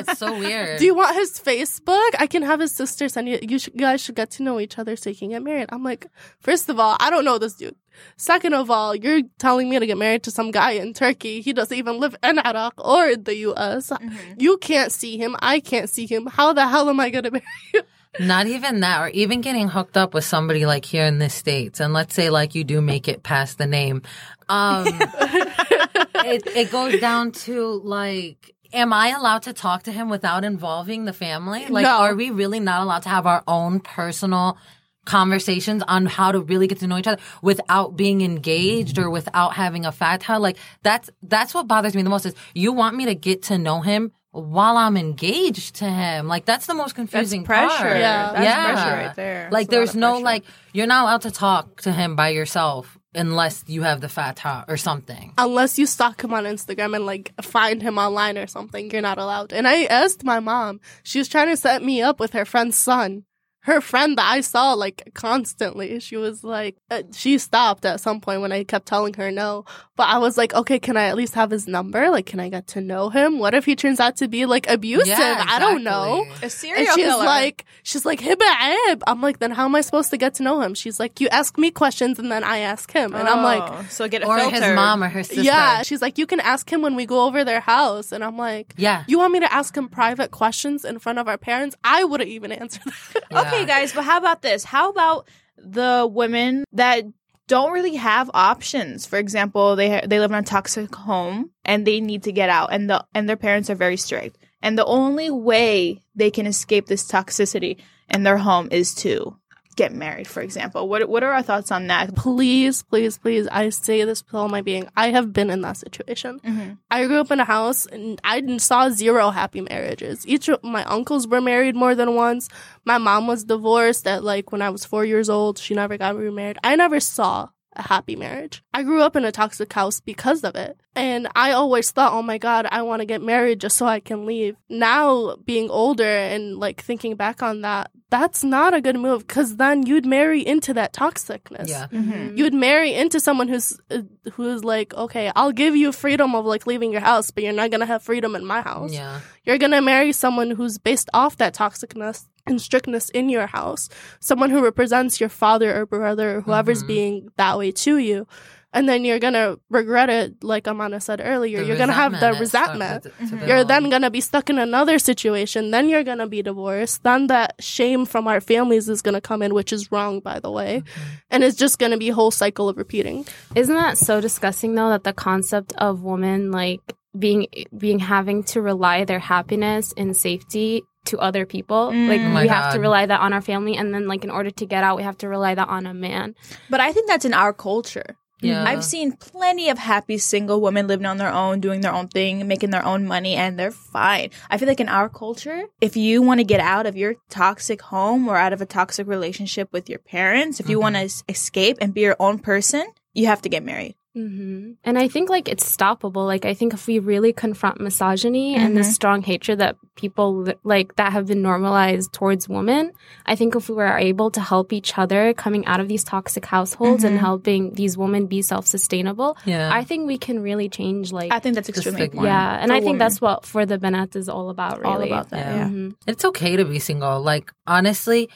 [0.08, 0.78] it's so weird.
[0.78, 2.10] Do you want his Facebook?
[2.18, 3.38] I can have his sister send you.
[3.40, 5.68] You should, guys should get to know each other so you can get married.
[5.70, 6.06] I'm like,
[6.40, 7.76] first of all, I don't know this dude.
[8.16, 11.40] Second of all, you're telling me to get married to some guy in Turkey.
[11.40, 13.90] He doesn't even live in Iraq or in the U.S.
[13.90, 14.34] Mm-hmm.
[14.38, 15.36] You can't see him.
[15.40, 16.26] I can't see him.
[16.26, 17.82] How the hell am I gonna marry you?
[18.20, 21.80] Not even that, or even getting hooked up with somebody like here in the States.
[21.80, 24.02] And let's say like you do make it past the name.
[24.48, 30.44] Um, it, it goes down to like, am I allowed to talk to him without
[30.44, 31.66] involving the family?
[31.68, 31.98] Like, No.
[31.98, 34.58] are we really not allowed to have our own personal
[35.04, 39.54] conversations on how to really get to know each other without being engaged or without
[39.54, 40.38] having a fatha?
[40.38, 43.58] Like, that's, that's what bothers me the most is you want me to get to
[43.58, 46.26] know him while I'm engaged to him.
[46.26, 47.76] Like, that's the most That's confusing pressure.
[47.76, 47.96] part.
[47.98, 48.32] Yeah.
[48.32, 48.72] That's Yeah.
[48.72, 49.48] pressure right there.
[49.52, 53.62] Like That's there's no like you're not allowed to talk to him by yourself unless
[53.66, 55.34] you have the fatha or something.
[55.36, 59.18] Unless you stalk him on Instagram and like find him online or something, you're not
[59.18, 59.52] allowed.
[59.52, 60.80] And I asked my mom.
[61.02, 63.24] She was trying to set me up with her friend's son.
[63.64, 66.00] Her friend that I saw like constantly.
[66.00, 69.64] She was like, uh, she stopped at some point when I kept telling her no.
[69.94, 72.10] But I was like, okay, can I at least have his number?
[72.10, 73.38] Like, can I get to know him?
[73.38, 75.06] What if he turns out to be like abusive?
[75.06, 76.22] Yeah, I don't know.
[76.22, 76.46] exactly.
[76.46, 77.24] a serial And she's killer.
[77.24, 79.02] like, she's like, Hiba Aib.
[79.06, 80.74] I'm like, then how am I supposed to get to know him?
[80.74, 83.14] She's like, you ask me questions and then I ask him.
[83.14, 84.56] And I'm like, Oh, so get a Or filter.
[84.56, 85.42] his mom or her sister.
[85.42, 85.82] yeah.
[85.82, 88.10] She's like, you can ask him when we go over their house.
[88.10, 89.04] And I'm like, Yeah.
[89.06, 91.76] you want me to ask him private questions in front of our parents?
[91.84, 93.22] I wouldn't even answer that.
[93.30, 93.51] Yeah.
[93.52, 94.64] Okay, guys, but how about this?
[94.64, 97.04] How about the women that
[97.48, 99.04] don't really have options?
[99.04, 102.48] For example, they ha- they live in a toxic home and they need to get
[102.48, 106.46] out, and the and their parents are very strict, and the only way they can
[106.46, 109.36] escape this toxicity in their home is to
[109.76, 110.88] get married, for example.
[110.88, 112.14] What what are our thoughts on that?
[112.14, 114.88] please, please, please, I say this with all my being.
[114.96, 116.40] I have been in that situation.
[116.44, 116.78] Mhm.
[116.90, 120.26] I grew up in a house and I saw zero happy marriages.
[120.26, 122.48] Each of my uncles were married more than once.
[122.84, 125.58] My mom was divorced at like when I was four years old.
[125.58, 126.58] She never got remarried.
[126.64, 128.62] I never saw a happy marriage.
[128.74, 130.78] I grew up in a toxic house because of it.
[130.94, 134.00] And I always thought, oh my God, I want to get married just so I
[134.00, 134.56] can leave.
[134.68, 139.56] Now, being older and like thinking back on that, that's not a good move because
[139.56, 141.86] then you'd marry into that toxicness Yeah.
[141.90, 142.36] Mhm.
[142.36, 144.02] you would marry into someone who's uh,
[144.34, 147.70] who's like okay i'll give you freedom of like leaving your house but you're not
[147.70, 149.20] gonna have freedom in my house Yeah.
[149.44, 153.88] you're gonna marry someone who's based off that toxicness and strictness in your house
[154.20, 156.86] someone who represents your father or brother or whoever's Mhm.
[156.88, 158.26] being that way to you
[158.74, 162.32] and then you're gonna regret it like amana said earlier The you're gonna have the
[162.40, 163.46] resentment started to Mhm.
[163.48, 165.70] you're then gonna be stuck in another situation.
[165.72, 167.02] Then you're gonna be divorced.
[167.02, 170.50] Then that shame from our families is gonna come in, which is wrong, by the
[170.50, 170.72] way.
[170.86, 171.00] Mm-hmm.
[171.32, 173.26] And it's just gonna be a whole cycle of repeating.
[173.54, 176.80] Isn't that so disgusting though that the concept of women like
[177.18, 181.90] being being having to rely their happiness and safety to other people.
[181.90, 182.08] Mm.
[182.08, 184.30] Like Oh my we have to rely that on our family and then like in
[184.30, 186.34] order to get out we have to rely that on a man.
[186.70, 188.16] But I think that's in our culture.
[188.42, 188.64] Yeah.
[188.64, 192.46] I've seen plenty of happy single women living on their own, doing their own thing,
[192.48, 194.30] making their own money, and they're fine.
[194.50, 197.80] I feel like in our culture, if you want to get out of your toxic
[197.80, 201.78] home or out of a toxic relationship with your parents, if you want to escape
[201.80, 202.84] and be your own person,
[203.14, 203.94] you have to get married.
[204.14, 206.26] Hmm And I think like it's stoppable.
[206.26, 208.92] Like I think if we really confront misogyny and the Mhm.
[208.92, 212.92] strong hatred that people like that have been normalized towards women,
[213.24, 216.44] I think if we were able to help each other coming out of these toxic
[216.44, 217.08] households Mhm.
[217.08, 219.70] and helping these women be self-sustainable, Yeah.
[219.72, 222.26] I think we can really change like I think that's extremely important.
[222.26, 222.98] yeah, and for I think women.
[222.98, 224.80] that's what for the Banat is all about.
[224.80, 225.38] Really, all about that.
[225.46, 225.56] Yeah.
[225.56, 225.68] Yeah.
[225.68, 225.94] Mhm.
[226.06, 227.22] it's okay to be single.
[227.22, 228.28] Like honestly,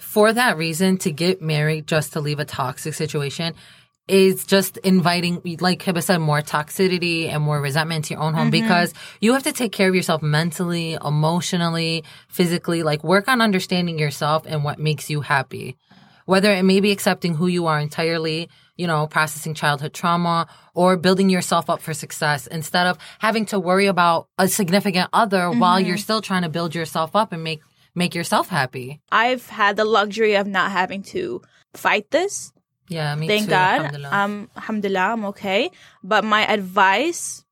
[0.00, 3.54] for that reason, to get married just to leave a toxic situation
[4.08, 8.50] is just inviting, like Hiba said, more toxicity and more resentment to your own home
[8.50, 8.62] mm-hmm.
[8.62, 12.82] because you have to take care of yourself mentally, emotionally, physically.
[12.82, 15.76] Like work on understanding yourself and what makes you happy.
[16.24, 20.96] Whether it may be accepting who you are entirely, you know, processing childhood trauma or
[20.96, 25.78] building yourself up for success instead of having to worry about a significant other while
[25.78, 25.88] mm-hmm.
[25.88, 27.60] you're still trying to build yourself up and make
[27.94, 29.00] make yourself happy.
[29.10, 31.42] I've had the luxury of not having to
[31.74, 32.52] fight this.
[32.88, 33.50] Yeah, me Thank too.
[33.50, 33.78] God.
[33.78, 34.10] alhamdulillah.
[34.12, 35.70] Um, alhamdulillah, I'm okay.
[36.02, 37.44] But my advice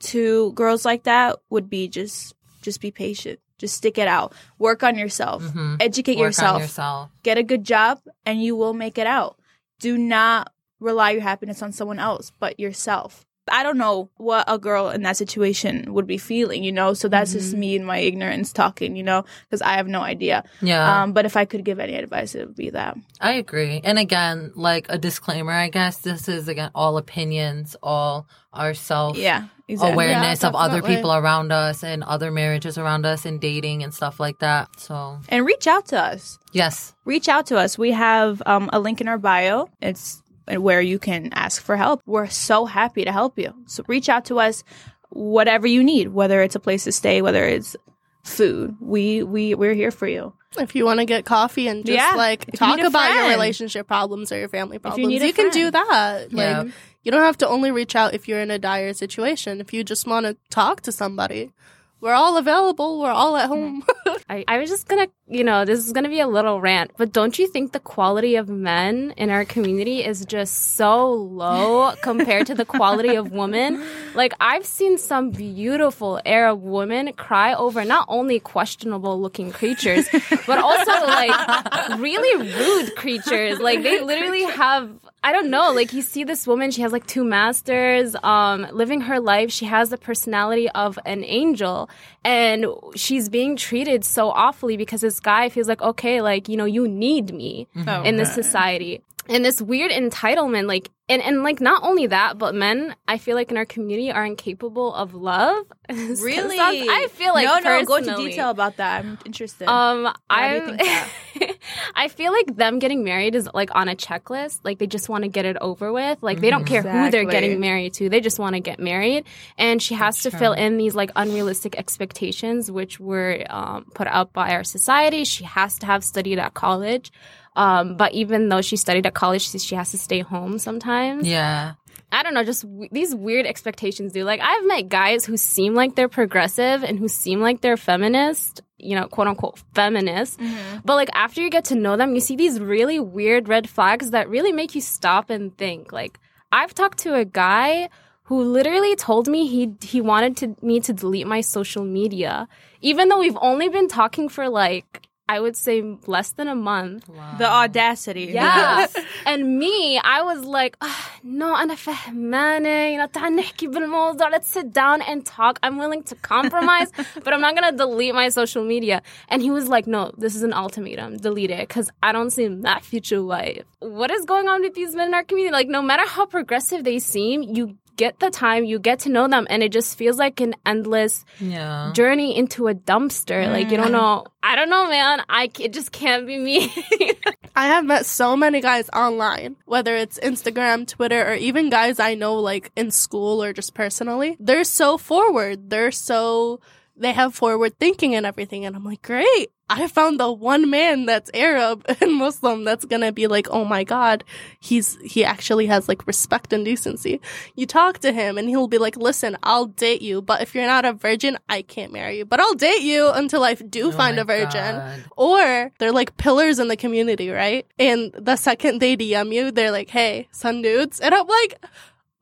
[0.00, 3.40] to girls like that would be just, just be patient.
[3.56, 4.34] Just stick it out.
[4.58, 5.42] Work on yourself.
[5.42, 5.76] Mhm.
[5.80, 6.60] Educate yourself.
[6.60, 7.10] yourself.
[7.22, 9.38] Get a good job, and you will make it out.
[9.78, 13.24] Do not rely your happiness on someone else, but yourself.
[13.48, 16.94] I don't know what a girl in that situation would be feeling, you know.
[16.94, 20.44] So that's just me and my ignorance talking, you know, because I have no idea.
[20.62, 22.96] Yeah, Um, but if I could give any advice, it would be that.
[23.20, 23.80] I agree.
[23.84, 29.16] And again, like a disclaimer, I guess this is again all opinions, all our self
[29.16, 29.92] Yeah, exactly.
[29.92, 33.92] awareness Yeah, of other people around us and other marriages around us and dating and
[33.92, 34.68] stuff like that.
[34.80, 36.38] So And reach out to us.
[36.52, 37.76] yes, reach out to us.
[37.76, 39.68] We have um, a link in our bio.
[39.82, 42.02] It's where you can ask for help.
[42.06, 43.54] We're so happy to help you.
[43.66, 44.64] So reach out to us,
[45.10, 47.76] whatever you need, whether it's a place to stay, whether it's
[48.22, 48.76] food.
[48.80, 50.34] We we we're here for you.
[50.58, 53.14] If you want to get coffee and just Yeah, like if talk need a about
[53.14, 56.30] your relationship problems or your family problems, need a you, can do that.
[56.30, 56.62] Yeah.
[56.62, 59.60] Like you don't have to only reach out if you're in a dire situation.
[59.60, 61.52] If you just want to talk to somebody,
[62.00, 63.00] we're all available.
[63.00, 63.82] We're all at home.
[64.28, 67.10] I, I was just gonna, you know, this is gonna be a little rant, but
[67.12, 72.46] don't you think the quality of men in our community is just so low compared
[72.48, 73.82] to the quality of women?
[74.14, 80.06] Like, I've seen some beautiful Arab women cry over not only questionable looking creatures,
[80.46, 83.58] but also like really rude creatures.
[83.58, 84.90] Like, they literally have.
[85.22, 85.72] I don't know.
[85.72, 89.50] Like you see this woman, she has like two masters, um, living her life.
[89.50, 91.88] She has the personality of an angel
[92.24, 96.64] and she's being treated so awfully because this guy feels like, okay, like, you know,
[96.64, 99.00] you need me Oh, in this oh, society.
[99.28, 103.36] And this weird entitlement, like, and, and like, not only that, but men, I feel
[103.36, 105.66] like in our community are incapable of love.
[105.90, 106.58] Really?
[106.58, 107.84] I feel like no, no.
[107.84, 109.04] Go into detail about that.
[109.04, 109.68] I'm interested.
[109.68, 111.08] Um, Why do you I?
[111.94, 114.60] I feel like them getting married is like on a checklist.
[114.64, 116.22] Like they just want to get it over with.
[116.22, 118.08] Like they don't care who they're getting married to.
[118.08, 119.24] They just want to get married.
[119.58, 120.38] And she has to true.
[120.38, 125.24] fill in these like unrealistic expectations, which were um, put up by our society.
[125.24, 127.12] She has to have studied at college.
[127.56, 131.26] Um, but even though she studied at college, she, she has to stay home sometimes.
[131.28, 131.74] yeah,
[132.10, 134.24] I don't know, just w- these weird expectations, do.
[134.24, 138.62] Like I've met guys who seem like they're progressive and who seem like they're feminist,
[138.78, 140.38] you know, quote unquote feminist.
[140.84, 144.10] But like after you get to know them, you see these really weird red flags
[144.10, 145.92] that really make you stop and think.
[145.92, 146.18] Like
[146.52, 147.88] I've talked to a guy
[148.24, 152.48] who literally told me he he wanted to me to delete my social media,
[152.80, 157.05] even though we've only been talking for like I would say less than a month.
[157.37, 158.25] The audacity.
[158.33, 158.87] Yeah.
[159.27, 162.91] and me, I was like, "Ah, no, أنا فهمانة.
[162.91, 164.31] You know, تعال نحكي بالموضوع.
[164.31, 165.59] Let's sit down and talk.
[165.61, 166.91] I'm willing to compromise,
[167.23, 169.03] but I'm not going to delete my social media.
[169.27, 171.17] And he was like, no, this is an ultimatum.
[171.17, 173.65] Delete it because I don't seem that future wife.
[173.81, 175.53] What is going on with these men in our community?
[175.53, 179.28] Like, no matter how progressive they seem, you get the time, you get to know
[179.28, 181.92] them, and it just feels like an endless Yeah.
[181.94, 183.50] journey into a dumpster.
[183.50, 183.92] Like, you don't mm.
[183.92, 184.26] know.
[184.42, 185.22] I don't know, man.
[185.28, 186.72] I it just can't be me.
[187.56, 192.14] I have met so many guys online, whether it's Instagram, Twitter, or even guys I
[192.14, 194.36] know like in school or just personally.
[194.40, 195.70] They're so forward.
[195.70, 196.60] They're so,
[196.96, 198.64] they have forward thinking and everything.
[198.64, 199.50] And I'm like, great.
[199.70, 203.82] I found the one man that's Arab and Muslim that's gonna be like, oh my
[203.82, 204.24] god,
[204.60, 207.20] he's, he actually has like respect and decency.
[207.56, 210.66] You talk to him and he'll be like, listen, I'll date you, but if you're
[210.66, 212.24] not a virgin, I can't marry you.
[212.24, 214.76] But I'll date you until I do Oh find a virgin.
[214.76, 215.04] God.
[215.16, 217.66] Or they're like pillars in the community, right?
[217.78, 221.00] And the second they DM you, they're like, hey, sun dudes.
[221.00, 221.64] And I'm like,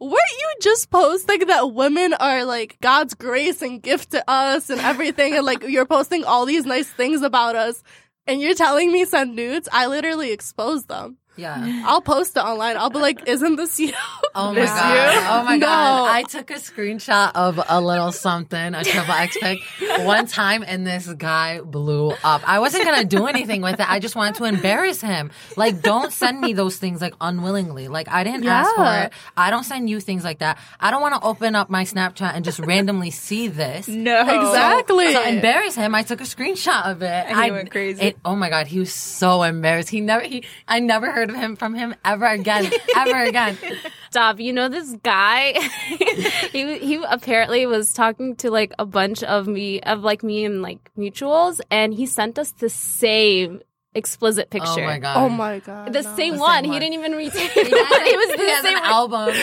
[0.03, 4.81] weren't you just posting that women are like God's grace and gift to us and
[4.81, 5.35] everything?
[5.35, 7.83] and like you're posting all these nice things about us.
[8.27, 9.69] And you're telling me send nudes?
[9.73, 11.19] I literally exposed them.
[11.37, 11.83] Yeah.
[11.87, 12.77] I'll post it online.
[12.77, 13.93] I'll be like, isn't this you?
[14.35, 15.13] Oh my This god!
[15.15, 15.21] you?
[15.29, 15.67] Oh my No.
[15.67, 16.11] god!
[16.11, 19.59] I took a screenshot of a little something, a triple X pic,
[20.07, 22.41] one time, and this guy blew up.
[22.49, 23.87] I wasn't gonna do anything with it.
[23.87, 25.33] I just wanted to embarrass him.
[25.59, 27.89] Like, don't send me those things like unwillingly.
[27.89, 29.13] Like, I didn't ask for it.
[29.37, 30.57] I don't send you things like that.
[30.81, 33.87] I don't want to open up my Snapchat and just randomly see this.
[33.87, 34.19] No.
[34.23, 35.13] Exactly.
[35.13, 37.07] To embarrass him, I took a screenshot of it.
[37.29, 38.01] And he I went crazy.
[38.01, 39.91] It, oh my god, he was so embarrassed.
[39.91, 43.57] He never, he, I never heard of him from him ever again, ever again.
[44.11, 44.41] Stop.
[44.41, 45.53] You know this guy?
[46.53, 50.63] he he apparently was talking to like a bunch of me of like me and
[50.63, 53.63] like mutuals, and he sent us the same
[53.95, 54.83] explicit oh picture.
[54.83, 55.17] Oh my god.
[55.17, 55.93] oh my God.
[55.93, 56.17] The no.
[56.17, 56.65] same The one.
[56.65, 57.51] same He didn't even retake.
[57.55, 59.35] He it was the has same an album.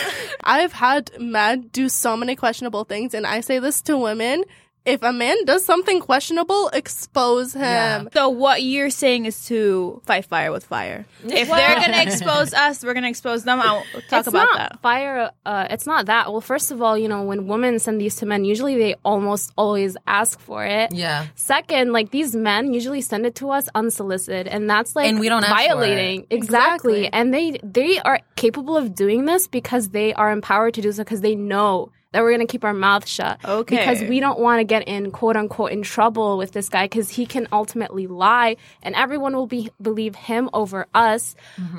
[0.42, 4.44] I've had men do so many questionable things, and I say this to women.
[4.86, 7.60] If a man does something questionable, expose him.
[7.62, 8.04] Yeah.
[8.14, 11.04] So what you're saying is to fight fire with fire.
[11.24, 13.60] If they're gonna expose us, we're gonna expose them.
[13.60, 14.80] I'll talk it's about not that.
[14.82, 15.30] fire.
[15.44, 16.32] Uh, it's not that.
[16.32, 19.52] Well, first of all, you know, when women send these to men, usually they almost
[19.56, 20.94] always ask for it.
[20.94, 21.26] Yeah.
[21.34, 25.28] Second, like these men usually send it to us unsolicited, and that's like And we
[25.28, 26.26] don't ask for violating it.
[26.30, 27.04] exactly.
[27.04, 27.12] Exactly.
[27.12, 31.04] And they they are capable of doing this because they are empowered to do so
[31.04, 33.38] because they know that we're gonna keep our mouth shut.
[33.44, 33.76] Okay.
[33.76, 37.10] Because we don't want to get in quote unquote in trouble with this guy because
[37.10, 41.34] he can ultimately lie, and everyone will be believe him over us.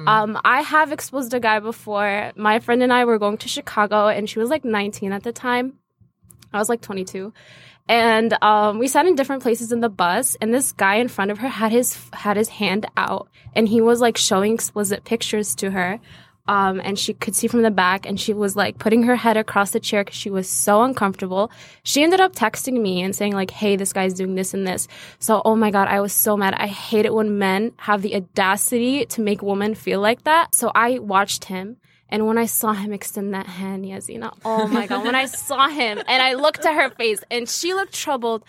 [0.08, 2.32] Um, I have exposed a guy before.
[2.36, 5.32] My friend and I were going to Chicago, and she was like 19 at the
[5.32, 5.74] time.
[6.54, 7.34] I was like 22.
[7.88, 11.32] And um, we sat in different places in the bus, and this guy in front
[11.32, 15.56] of her had his had his hand out, and he was like showing explicit pictures
[15.56, 16.00] to her,
[16.47, 19.38] um, and she could see from the back, and she was like putting her head
[19.38, 21.51] across the chair because she was so uncomfortable.
[21.84, 24.88] She ended up texting me and saying like, "Hey, this guy's doing this and this."
[25.19, 26.54] So, oh my god, I was so mad.
[26.56, 30.56] I hate it when men have the audacity to make women feel like that.
[30.56, 31.77] So I watched him.
[32.10, 35.69] And when I saw him extend that hand, Yazina, oh my God, when I saw
[35.69, 38.43] him and I looked at her face and she looked troubled,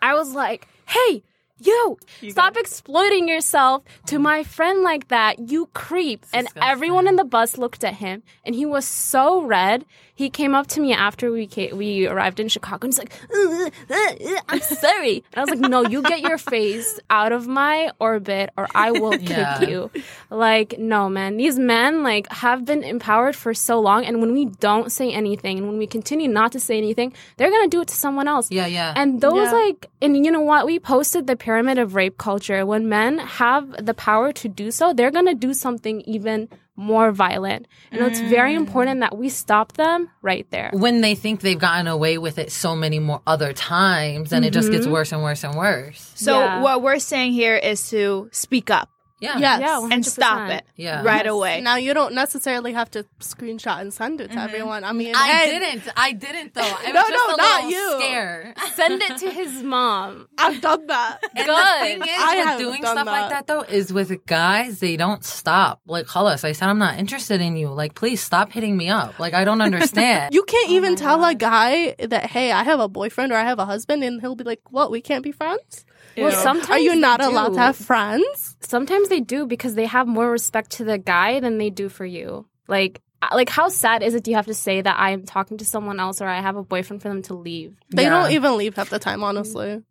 [0.00, 1.24] I was like, hey,
[1.60, 1.98] you,
[2.30, 6.24] stop exploiting yourself to my friend like that, you creep.
[6.32, 6.70] And disgusting.
[6.70, 9.84] everyone in the bus looked at him and he was so red.
[10.14, 13.12] He came up to me after we came, we arrived in Chicago and he's like,
[13.32, 15.22] "Uh, uh, uh, I'm sorry.
[15.32, 18.90] And I was like, no, you get your face out of my orbit or I
[18.90, 19.60] will kick Yeah.
[19.62, 19.90] you.
[20.28, 21.36] Like, no, man.
[21.36, 24.04] These men, like, have been empowered for so long.
[24.04, 27.50] And when we don't say anything and when we continue not to say anything, they're
[27.50, 28.50] going to do it to someone else.
[28.50, 28.92] Yeah, yeah.
[28.96, 29.52] And those, Yeah.
[29.52, 30.66] like, and you know what?
[30.66, 32.66] We posted the pyramid of rape culture.
[32.66, 37.10] When men have the power to do so, they're going to do something even more
[37.10, 37.66] violent.
[37.90, 38.58] And it's very mm.
[38.58, 40.70] important that we stop them right there.
[40.74, 44.52] when they think they've gotten away with it so many more other times, and it
[44.52, 44.92] just gets mm-hmm.
[44.92, 46.12] worse and worse and worse.
[46.16, 46.60] So Yeah.
[46.60, 48.90] what we're saying here is to speak up.
[49.20, 49.38] Yeah.
[49.38, 49.60] Yes.
[49.60, 51.02] Yeah, and stop it Yeah.
[51.02, 51.60] right away.
[51.60, 54.38] Now you don't necessarily have to screenshot and send it to mm-hmm.
[54.38, 54.84] everyone.
[54.84, 55.88] I mean, I hey, didn't.
[55.96, 56.62] I didn't though.
[56.62, 57.96] I was No, just no, a not you.
[57.98, 58.54] Scare.
[58.74, 60.28] Send it to his mom.
[60.38, 61.18] I've done that.
[61.34, 61.48] And Good.
[61.48, 63.46] the thing is, I with have doing done stuff like that.
[63.46, 65.80] that though, is with guys, they don't stop.
[65.86, 66.44] Like, call us.
[66.44, 67.68] I said, I'm not interested in you.
[67.68, 69.18] Like, please stop hitting me up.
[69.18, 70.34] Like, I don't understand.
[70.34, 73.44] You can't oh even tell a guy that, hey, I have a boyfriend or I
[73.44, 75.84] have a husband, and he'll be like, what, we can't be friends?
[76.20, 76.36] Well, Ew.
[76.38, 77.54] sometimes Are you they not allowed do.
[77.54, 78.56] to have friends?
[78.60, 82.04] Sometimes they do because they have more respect to the guy than they do for
[82.04, 82.46] you.
[82.66, 84.24] Like, uh, like how sad is it?
[84.24, 86.56] Do you have to say that I am talking to someone else or I have
[86.56, 87.74] a boyfriend for them to leave?
[87.90, 88.10] They Yeah.
[88.10, 89.82] don't even leave half the time, honestly.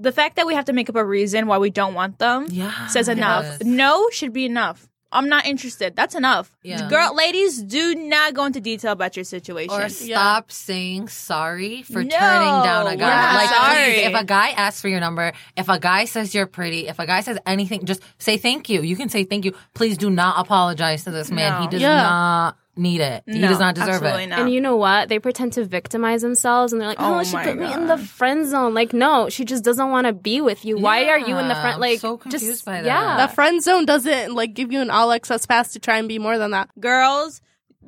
[0.00, 2.46] the fact that we have to make up a reason why we don't want them
[2.50, 2.86] yeah.
[2.86, 3.44] says enough.
[3.44, 3.62] Yes.
[3.64, 4.88] No should be enough.
[5.10, 5.96] I'm not interested.
[5.96, 6.54] That's enough.
[6.62, 6.88] Yeah.
[6.90, 9.72] Girl, ladies, do not go into detail about your situation.
[9.72, 13.22] Or stop saying sorry for No, turning down a we're guy.
[13.22, 13.92] not like, sorry.
[14.04, 17.06] if a guy asks for your number, if a guy says you're pretty, if a
[17.06, 18.82] guy says anything, just say thank you.
[18.82, 19.54] You can say thank you.
[19.74, 21.52] Please do not apologize to this man.
[21.52, 21.60] No.
[21.62, 22.02] He does Yeah.
[22.02, 23.24] not need it.
[23.26, 24.26] he does not deserve absolutely it.
[24.28, 24.38] Not.
[24.40, 25.08] And you know what?
[25.08, 27.86] They pretend to victimize themselves and they're like, oh, Oh she my put me in
[27.86, 28.74] the friend zone.
[28.74, 30.78] Like, no, she just doesn't want to be with you.
[30.78, 31.74] Why are you in the Yeah, friend?
[31.74, 32.84] I'm Like, so confused just, by that.
[32.86, 33.26] Yeah.
[33.26, 36.18] The friend zone doesn't like give you an all access pass to try and be
[36.18, 36.70] more than that.
[36.80, 37.40] girls,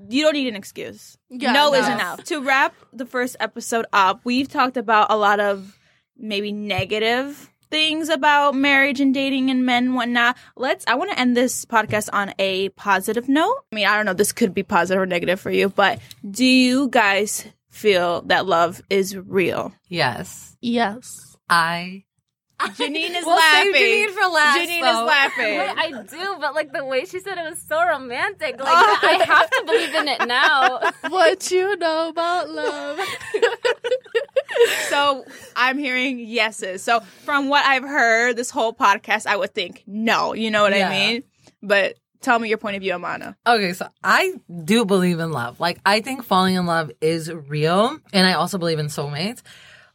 [0.08, 1.18] you don't need an excuse.
[1.28, 2.24] Yeah, no, is enough.
[2.24, 5.76] To wrap the first episode up, we've talked about a lot of
[6.16, 10.36] maybe negative things about marriage and dating and men and whatnot.
[10.56, 13.64] Let's I want to end this podcast on a positive note.
[13.72, 16.44] I mean, I don't know, this could be positive or negative for you, but do
[16.44, 19.72] you guys feel that love is real?
[19.88, 20.56] Yes.
[20.60, 21.36] Yes.
[21.48, 22.04] I.
[22.76, 23.72] Janine is We'll laughing.
[23.72, 25.00] save Janine for last, Janine though.
[25.02, 25.58] is laughing.
[25.58, 28.56] Wait, I do, but like the way she said it was so romantic.
[28.60, 30.80] Like I have to believe in it now.
[31.08, 33.00] what you know about love?
[34.88, 35.24] So
[35.56, 36.82] I'm hearing yeses.
[36.82, 40.34] So from what I've heard this whole podcast, I would think no.
[40.34, 40.88] You know what Yeah.
[40.88, 41.22] I mean?
[41.62, 43.36] But tell me your point of view, Amana.
[43.46, 45.60] Okay, so I do believe in love.
[45.60, 49.42] Like, I think falling in love is real, and I also believe in soulmates.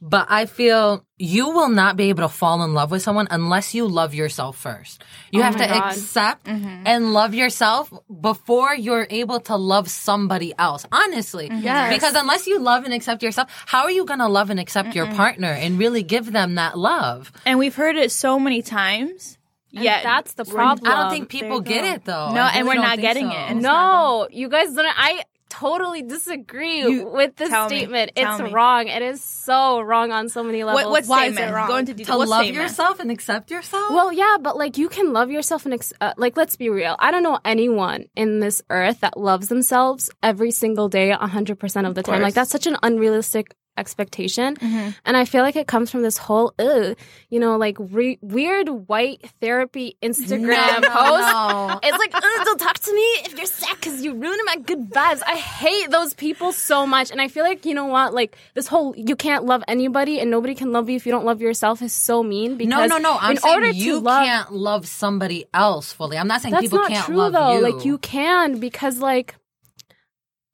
[0.01, 3.73] But I feel you will not be able to fall in love with someone unless
[3.73, 5.03] you love yourself first.
[5.31, 5.93] You oh have to God.
[5.93, 6.84] accept mm-hmm.
[6.86, 10.86] and love yourself before you're able to love somebody else.
[10.91, 11.49] Honestly.
[11.49, 11.63] Mm-hmm.
[11.63, 11.93] Yes.
[11.93, 14.93] Because unless you love and accept yourself, how are you going to love and accept
[14.95, 17.31] your partner and really give them that love?
[17.45, 19.38] And we've heard it so many times.
[19.71, 20.89] Yeah, that's the problem.
[20.89, 22.31] I don't think people get it though.
[22.34, 23.36] No, I and we're don't getting so.
[23.36, 23.51] it.
[23.51, 24.86] And- No, you guys don't.
[24.88, 25.23] I
[25.59, 27.77] totally disagree You- with this tell me.
[27.77, 28.11] statement.
[28.15, 28.51] It's me.
[28.51, 28.87] wrong.
[28.87, 30.85] It is so wrong on so many levels.
[30.85, 31.67] What, what Why is it wrong?
[31.67, 32.17] Go into To detail.
[32.17, 32.61] What love statement?
[32.63, 33.91] yourself and accept yourself?
[33.91, 36.95] Well, yeah, but like you can love yourself and ex- uh, like let's be real.
[36.99, 41.87] I don't know anyone in this earth that loves themselves every single day, hundred percent
[41.87, 42.21] of the time.
[42.21, 44.89] Like that's such an unrealistic expectation, Mm-hmm.
[45.05, 46.95] and I feel like it comes from this whole, ugh,
[47.29, 51.27] you know, like re- weird white therapy Instagram No, post.
[51.33, 51.79] no.
[51.83, 54.89] It's like, Ugh, don't talk to me if you're sad because you ruined my good
[54.89, 55.21] vibes.
[55.25, 57.11] I hate those people so much.
[57.11, 58.13] And I feel like, you know what?
[58.13, 61.25] Like, this whole you can't love anybody and nobody can love you if you don't
[61.25, 62.57] love yourself is so mean.
[62.57, 63.17] Because No, no, no.
[63.19, 66.17] I'm in order you to love, can't love somebody else fully.
[66.17, 67.57] I'm not saying people not can't true love though.
[67.57, 67.61] you.
[67.61, 69.35] Like, you can because, like,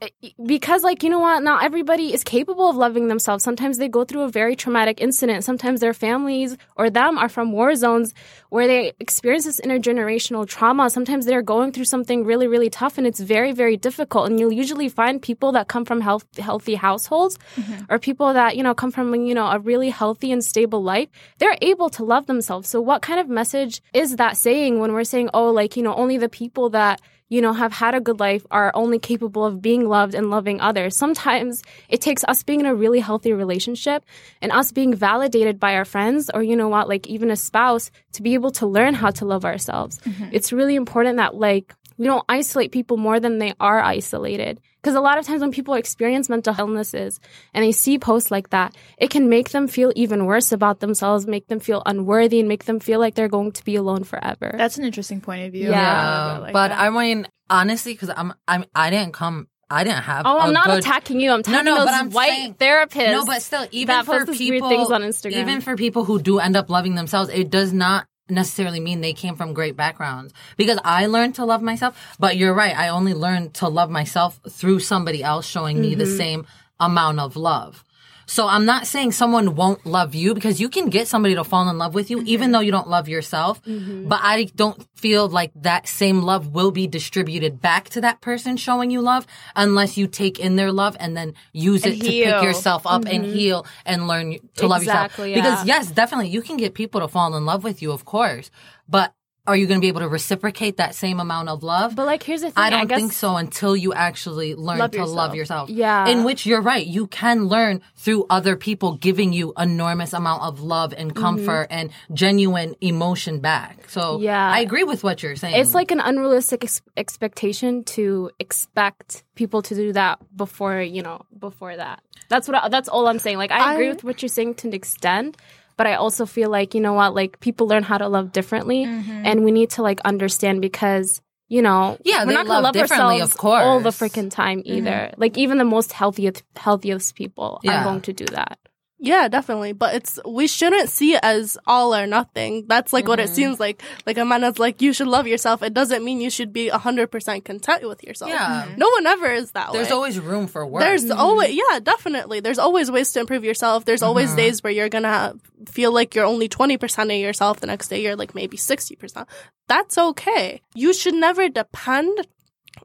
[0.01, 0.09] Eh,
[0.43, 1.43] because like you know what?
[1.43, 3.43] Not everybody is capable of loving themselves.
[3.43, 5.43] Sometimes they go through a very traumatic incident.
[5.43, 8.13] Sometimes their families or them are from war zones
[8.49, 10.89] where they experience this intergenerational trauma.
[10.89, 14.27] Sometimes they're going through something really really tough and it's very very difficult.
[14.29, 17.83] And you'll usually find people that come from health, healthy households mm-hmm.
[17.89, 21.09] or people that you know come from you know a really healthy and stable life.
[21.37, 22.67] They're able to love themselves.
[22.69, 25.93] So what kind of message is that saying when we're saying oh like you know
[25.93, 26.99] only the people that
[27.31, 30.59] you know, have had a good life are only capable of being loved and loving
[30.59, 30.97] others.
[30.97, 34.03] Sometimes it takes us being in a really healthy relationship
[34.41, 37.89] and us being validated by our friends or, you know what, like even a spouse
[38.11, 39.97] to be able to learn how to love ourselves.
[39.99, 40.25] Mm-hmm.
[40.33, 44.59] It's really important that, like, we don't isolate people more than they are isolated.
[44.81, 47.19] Because a lot of times when people experience mental illnesses
[47.53, 51.27] and they see posts like that, it can make them feel even worse about themselves,
[51.27, 54.51] make them feel unworthy, and make them feel like they're going to be alone forever.
[54.57, 55.69] That's an interesting point of view.
[55.69, 55.81] Yeah.
[55.81, 56.79] yeah, I like but that.
[56.79, 60.25] I mean, honestly, because I'm, I'm, I didn't come, I didn't have.
[60.25, 61.31] Oh, I'm a not good, attacking you.
[61.31, 63.11] I'm attacking no, those but I'm white saying- therapists.
[63.11, 65.33] No, but still, even that for post weird people, things on Instagram.
[65.33, 69.13] even for people who do end up loving themselves, it does not necessarily mean they
[69.13, 70.33] came from great backgrounds.
[70.57, 72.75] Because I learned to love myself, but you're right.
[72.75, 76.17] I only learned to love myself through somebody else showing me the Mm-hmm.
[76.17, 76.47] same
[76.79, 77.83] amount of love.
[78.31, 81.67] So I'm not saying someone won't love you because you can get somebody to fall
[81.69, 82.27] in love with you Mm-hmm.
[82.35, 83.61] even though you don't love yourself.
[83.65, 88.55] But I don't feel like that same love will be distributed back to that person
[88.55, 92.05] showing you love unless you take in their love and then use And it to
[92.05, 95.11] pick yourself up and heal and learn to love yourself.
[95.17, 95.33] Mm-hmm.
[95.35, 98.49] Because yes, definitely you can get people to fall in love with you, of course.
[98.87, 99.13] But
[99.51, 101.95] are you going to be able to reciprocate that same amount of love?
[101.95, 102.63] But like, here's the thing.
[102.63, 105.69] I don't guess, think so until you actually learn Love to love yourself.
[105.69, 105.69] yourself.
[105.69, 106.07] Yeah.
[106.07, 106.85] In which you're right.
[106.85, 111.21] You can learn through other people giving you enormous amount of love and mm-hmm.
[111.21, 113.89] comfort and genuine emotion back.
[113.89, 114.51] So Yeah.
[114.51, 115.55] I agree with what you're saying.
[115.55, 121.25] It's like an unrealistic ex- expectation to expect people to do that before you know
[121.37, 122.01] before that.
[122.29, 123.37] That's what I, that's all I'm saying.
[123.37, 125.37] Like I agree with what you're saying to an extent,
[125.81, 128.85] but I also feel like you know what, like people learn how to love differently,
[128.85, 129.25] Mm-hmm.
[129.27, 131.21] and we need to like understand because.
[131.51, 133.61] You know, Yeah, we're not gonna love love ourselves of course.
[133.65, 135.11] all the freaking time either.
[135.17, 137.81] Like even the most healthiest healthiest people Yeah.
[137.81, 138.55] are going to do that.
[139.03, 139.73] Yeah, definitely.
[139.73, 142.65] But it's we shouldn't see it as all or nothing.
[142.67, 143.33] That's like what it mm-hmm.
[143.33, 143.81] seems like.
[144.05, 145.63] Like Amana's like, you should love yourself.
[145.63, 148.29] It doesn't mean you should be hundred percent content with yourself.
[148.29, 148.65] Yeah.
[148.67, 148.77] Mm-hmm.
[148.77, 149.79] No one ever is that way.
[149.79, 149.95] There's way.
[149.95, 150.83] always room for work.
[150.83, 151.19] There's mm-hmm.
[151.19, 152.41] always yeah, definitely.
[152.41, 153.85] There's always ways to improve yourself.
[153.85, 155.33] There's always days where you're gonna
[155.67, 157.59] feel like you're only twenty percent of yourself.
[157.59, 159.27] The next day you're like maybe sixty percent.
[159.67, 160.61] That's okay.
[160.75, 162.27] You should never depend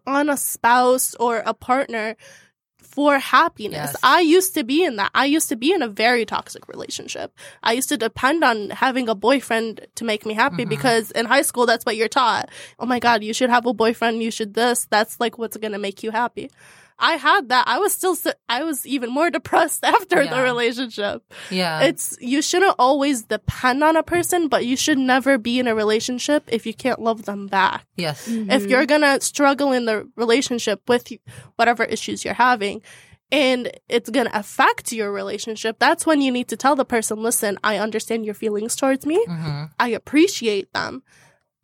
[0.07, 2.17] on a spouse or a partner
[2.97, 3.91] for happiness.
[3.93, 3.97] Yes.
[4.03, 5.11] I used to be in that.
[5.15, 7.31] I used to be in a very toxic relationship.
[7.63, 10.71] I used to depend on having a boyfriend to make me happy mm-hmm.
[10.71, 12.49] because in high school that's what you're taught.
[12.79, 14.87] Oh my god, you should have a boyfriend, you should this.
[14.87, 16.51] That's like what's going to make you happy.
[16.99, 17.65] I had that.
[17.67, 18.17] I was still
[18.49, 21.23] I was even more depressed after the relationship.
[21.51, 21.83] yeah.
[21.83, 25.75] It's you shouldn't always depend on a person, but you should never be in a
[25.75, 28.29] relationship if you can't love them back yes.
[28.29, 31.09] if you're gonna struggle in the relationship with
[31.57, 32.83] whatever issues you're having
[33.33, 37.59] and it's gonna affect your relationship that's when you need to tell the person listen
[37.65, 41.03] i understand your feelings towards me hmm i appreciate them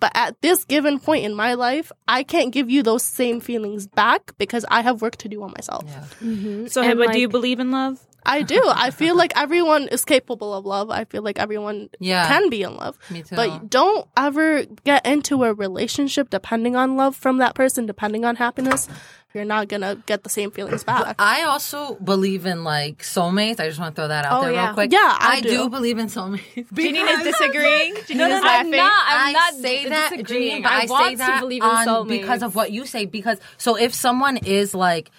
[0.03, 3.87] but at this given point in my life i can't give you those same feelings
[4.03, 6.05] back because i have work to do on myself Yeah.
[6.29, 6.67] Mm-hmm.
[6.67, 8.01] So, And, but like- do you believe in love?
[8.25, 12.29] i do i feel like everyone is capable of love i feel like everyone Yeah.
[12.29, 13.35] can be in love Me too.
[13.41, 18.37] but don't ever get into a relationship depending on love from that person, depending on
[18.37, 18.89] happiness.
[19.35, 21.14] You're not gonna get the same feelings back.
[21.18, 23.61] I also believe in like soulmates.
[23.61, 24.66] I just want to throw that out Oh, there yeah.
[24.66, 24.93] real quick.
[24.93, 25.49] Yeah, I do.
[25.51, 25.68] do.
[25.70, 26.43] believe in soulmates.
[26.74, 27.95] Janine is disagreeing.
[28.09, 29.03] Janine is I'm not.
[29.07, 30.61] I'm I not say that, disagreeing.
[30.61, 33.07] Janine, but I, want say that to believe in soulmates because of what you say.
[33.07, 35.11] Because so if someone is like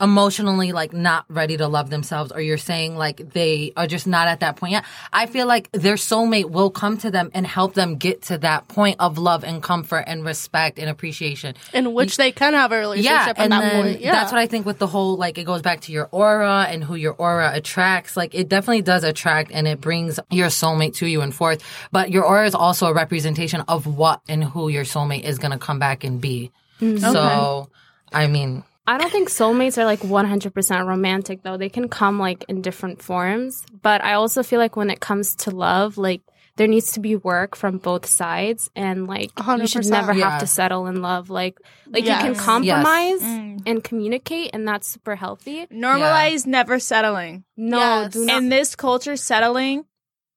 [0.00, 4.28] emotionally like not ready to love themselves, or you're saying like they are just not
[4.28, 7.74] at that point yet, I feel like their soulmate will come to them and help
[7.74, 11.54] them get to that point of love and comfort and respect and appreciation.
[11.72, 14.00] in which they can have a relationship Yeah, at and that then point.
[14.00, 14.12] Yeah.
[14.12, 16.82] that's what I think with the whole like it goes back to your aura and
[16.84, 18.16] who your aura attracts.
[18.16, 21.62] Like it definitely does attract and it brings your soulmate to you and forth.
[21.92, 25.58] But your aura is also a representation of what and who your soulmate is gonna
[25.58, 26.50] come back and be.
[26.80, 26.98] Mm-hmm.
[26.98, 27.68] So
[28.12, 31.56] I mean, I don't think soulmates are like 100% romantic though.
[31.58, 33.64] They can come like in different forms.
[33.82, 36.22] But I also feel like when it comes to love, like
[36.56, 39.90] there needs to be work from both sides and like you should 100%.
[39.90, 41.30] never have to settle in love.
[41.30, 42.44] Like like you can Yes.
[42.44, 43.62] compromise Mm.
[43.66, 45.66] and communicate and that's super healthy.
[45.70, 47.44] Normalize never settling.
[47.56, 48.12] No, Yes.
[48.14, 48.36] do not.
[48.42, 49.84] In this culture, settling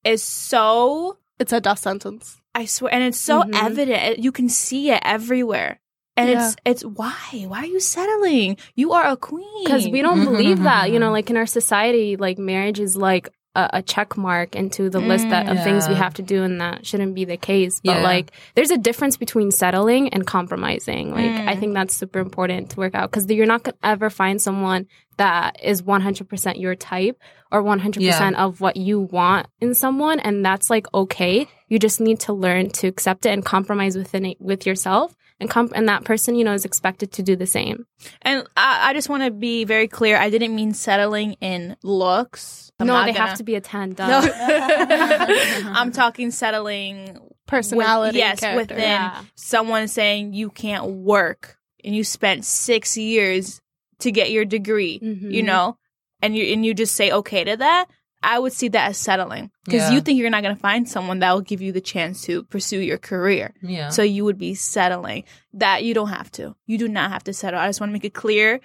[0.03, 2.37] is so it's a death sentence.
[2.53, 3.55] I swear, and it's so Mhm.
[3.55, 4.19] evident.
[4.19, 5.79] You can see it everywhere.
[6.17, 7.15] And it's it's why?
[7.47, 8.57] Why are you settling?
[8.75, 9.63] You are a queen.
[9.63, 13.29] because we don't believe that you know like in our society like marriage is like
[13.55, 16.61] a, a check mark into the list that of things we have to do and
[16.61, 18.03] that shouldn't be the case but Yeah.
[18.03, 21.47] like there's a difference between settling and compromising like Mm.
[21.49, 24.87] i think that's super important to work out because you're not gonna ever find someone
[25.17, 27.17] that is 100% your type
[27.51, 32.19] or 100% of what you want in someone and that's like okay you just need
[32.21, 36.05] to learn to accept it and compromise within it with yourself and comp- and that
[36.05, 37.85] person you know is expected to do the same
[38.21, 40.15] And I, I just want to be very clear.
[40.17, 42.71] I didn't mean settling in looks.
[42.79, 44.07] I'm no not they gonna- have to be a 10 duh.
[44.07, 44.19] No.
[45.75, 47.17] I'm talking settling
[47.47, 48.75] Personality, With, yes, character.
[48.75, 49.21] within Yeah.
[49.35, 53.59] someone saying you can't work and you spent six years
[53.99, 54.99] to get your degree.
[55.03, 55.31] Mhm.
[55.33, 55.77] You know,
[56.21, 57.87] and you and you just say okay to that.
[58.23, 59.91] I would see that as settling because Yeah.
[59.91, 62.43] you think you're not going to find someone that will give you the chance to
[62.43, 63.53] pursue your career.
[63.61, 63.89] yeah.
[63.89, 65.23] So you would be settling.
[65.53, 66.55] That you don't have to.
[66.67, 67.59] You do not have to settle.
[67.59, 68.59] I just want to make it clear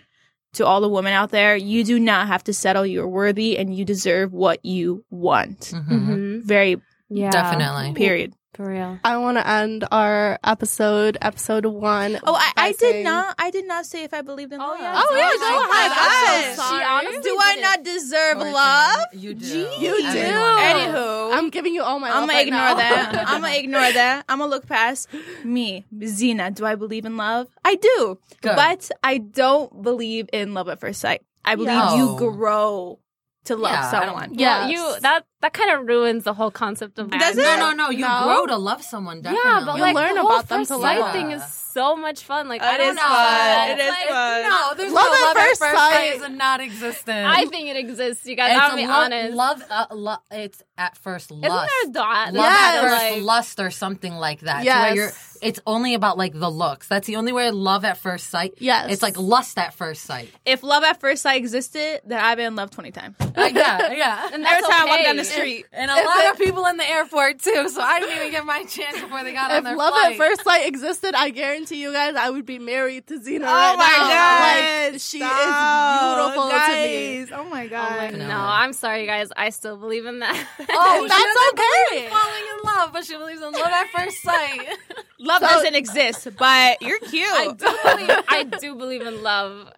[0.54, 2.86] to all the women out there, you do not have to settle.
[2.86, 5.72] You're worthy and you deserve what you want.
[5.74, 5.88] Mhm.
[5.88, 6.42] Mhm.
[6.44, 7.92] Very Yeah, Definitely.
[7.94, 8.32] period.
[8.56, 8.98] For real.
[9.04, 12.18] I want to end our episode, episode one.
[12.24, 13.34] Oh, I, I did saying- not.
[13.38, 14.76] I did not say if I believed in oh, love.
[14.80, 14.94] Oh yeah.
[14.96, 15.90] Oh, yeah, my go ahead.
[15.94, 16.50] God.
[16.50, 18.52] I'm so She honestly Do do I I not deserve Portion.
[18.54, 19.00] love?
[19.12, 19.58] You do.
[19.78, 20.06] You do.
[20.06, 20.56] Everyone.
[20.62, 22.08] Anywho, I'm giving you all my.
[22.08, 22.74] I'm gonna right ignore now.
[22.76, 23.24] that.
[23.28, 24.24] I'm gonna ignore that.
[24.28, 25.08] I'm gonna look past
[25.44, 26.50] me, Zena.
[26.50, 27.48] Do I believe in love?
[27.64, 28.56] I do, Good.
[28.56, 31.22] but I don't believe in love at first sight.
[31.44, 31.96] I believe Yes.
[31.96, 32.16] you Oh.
[32.32, 32.98] grow
[33.46, 34.34] to love Yeah, someone.
[34.34, 34.66] Yeah.
[34.66, 37.36] Yeah, you that that kind of ruins the whole concept of Does marriage.
[37.36, 37.58] it?
[37.60, 37.90] No, no, no.
[37.90, 38.22] You No.
[38.24, 39.20] grow to love someone.
[39.22, 39.50] Definitely.
[39.50, 41.12] Yeah, but You like learn the whole about them first to sight love.
[41.12, 42.48] thing is so much fun.
[42.48, 43.02] Like It I don't is know.
[43.02, 43.68] fun.
[43.70, 44.42] It is Like, fun.
[44.42, 45.92] no, there's Love no at love at first first sight.
[45.92, 47.26] sight is not existent.
[47.28, 48.26] I think it exists.
[48.26, 49.34] You guys, it's I'll be lo- honest.
[49.36, 51.44] Love, uh, lo- it's at first lust.
[51.44, 52.32] Isn't there a dot?
[52.32, 52.74] love Yes.
[52.74, 54.60] at first like, lust or something like that.
[54.60, 55.35] to Yes.
[55.46, 56.88] Where you're, it's only about like the looks.
[56.88, 58.54] That's the only way love at first sight.
[58.58, 58.90] Yes.
[58.92, 60.30] It's like lust at first sight.
[60.44, 63.16] If love at first sight existed, then I've been in love twenty times.
[63.36, 64.30] Like, yeah, yeah.
[64.32, 65.66] and Every that's time I walk down the street.
[65.72, 68.64] And a lot of people in the airport too, so I didn't even get my
[68.64, 69.74] chance before they got on their flight.
[69.74, 70.12] If love flight.
[70.12, 73.48] at first sight existed, I guarantee you guys, I would be married to Zena Oh
[73.48, 74.08] right my now.
[74.08, 75.40] god, Like she Stop.
[75.40, 77.26] is beautiful to me.
[77.32, 78.12] Oh my Oh god.
[78.12, 78.28] my- No.
[78.28, 79.30] no, I'm sorry, guys.
[79.36, 80.46] I still believe in that.
[80.70, 82.08] Oh, That's doesn't okay.
[82.08, 84.68] falling in love, but she believes in love at first sight.
[85.18, 87.26] Love So- doesn't exist, but you're cute.
[87.32, 88.24] I do believe.
[88.28, 89.72] I do believe in love.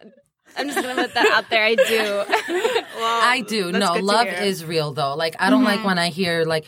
[0.57, 1.63] I'm just gonna put that out there.
[1.65, 2.25] I do.
[2.99, 3.71] I do.
[3.73, 4.43] No, love hear.
[4.43, 5.15] is real though.
[5.15, 5.77] Like I don't Mm-hmm.
[5.77, 6.65] like when I hear like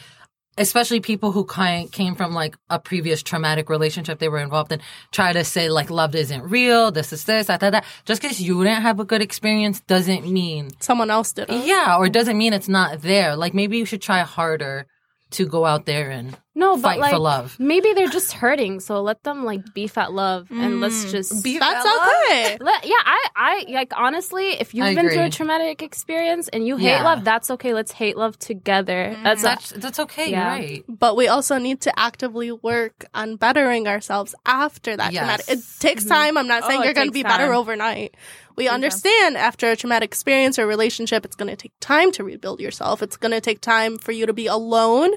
[0.59, 5.33] especially people who came from like a previous traumatic relationship they were involved in try
[5.33, 7.85] to say like love isn't real, this is this, that, that, that.
[8.05, 11.65] Just because you didn't have a good experience doesn't mean Someone else did it.
[11.67, 13.37] yeah, or doesn't mean it's not there.
[13.37, 14.87] Like maybe you should try harder
[15.31, 17.57] to go out there and No, but Fight for like love.
[17.59, 18.81] maybe they're just hurting.
[18.81, 21.11] So let them like beef at love, and let's mm.
[21.11, 21.85] just beef at love.
[21.85, 22.59] That's okay.
[22.61, 26.67] Let, yeah, I, I like honestly, if you've I been through a traumatic experience and
[26.67, 27.03] you hate Yeah.
[27.03, 27.73] love, that's okay.
[27.73, 29.17] Let's hate love together.
[29.17, 29.25] Mm.
[29.25, 30.49] That's that's that's okay, Yeah.
[30.49, 30.85] right?
[30.87, 35.21] But we also need to actively work on bettering ourselves after that Yes.
[35.21, 35.49] traumatic.
[35.49, 36.13] It takes mm-hmm.
[36.13, 36.37] time.
[36.37, 38.15] I'm not saying Oh, you're going to takes be better overnight.
[38.57, 42.61] We understand after a traumatic experience or relationship, it's going to take time to rebuild
[42.61, 43.03] yourself.
[43.03, 45.13] It's going to take time for you to be alone,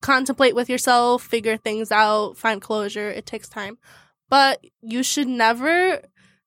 [0.00, 3.10] contemplate with yourself, figure things out, find closure.
[3.10, 3.78] It takes time.
[4.28, 6.02] But you should never,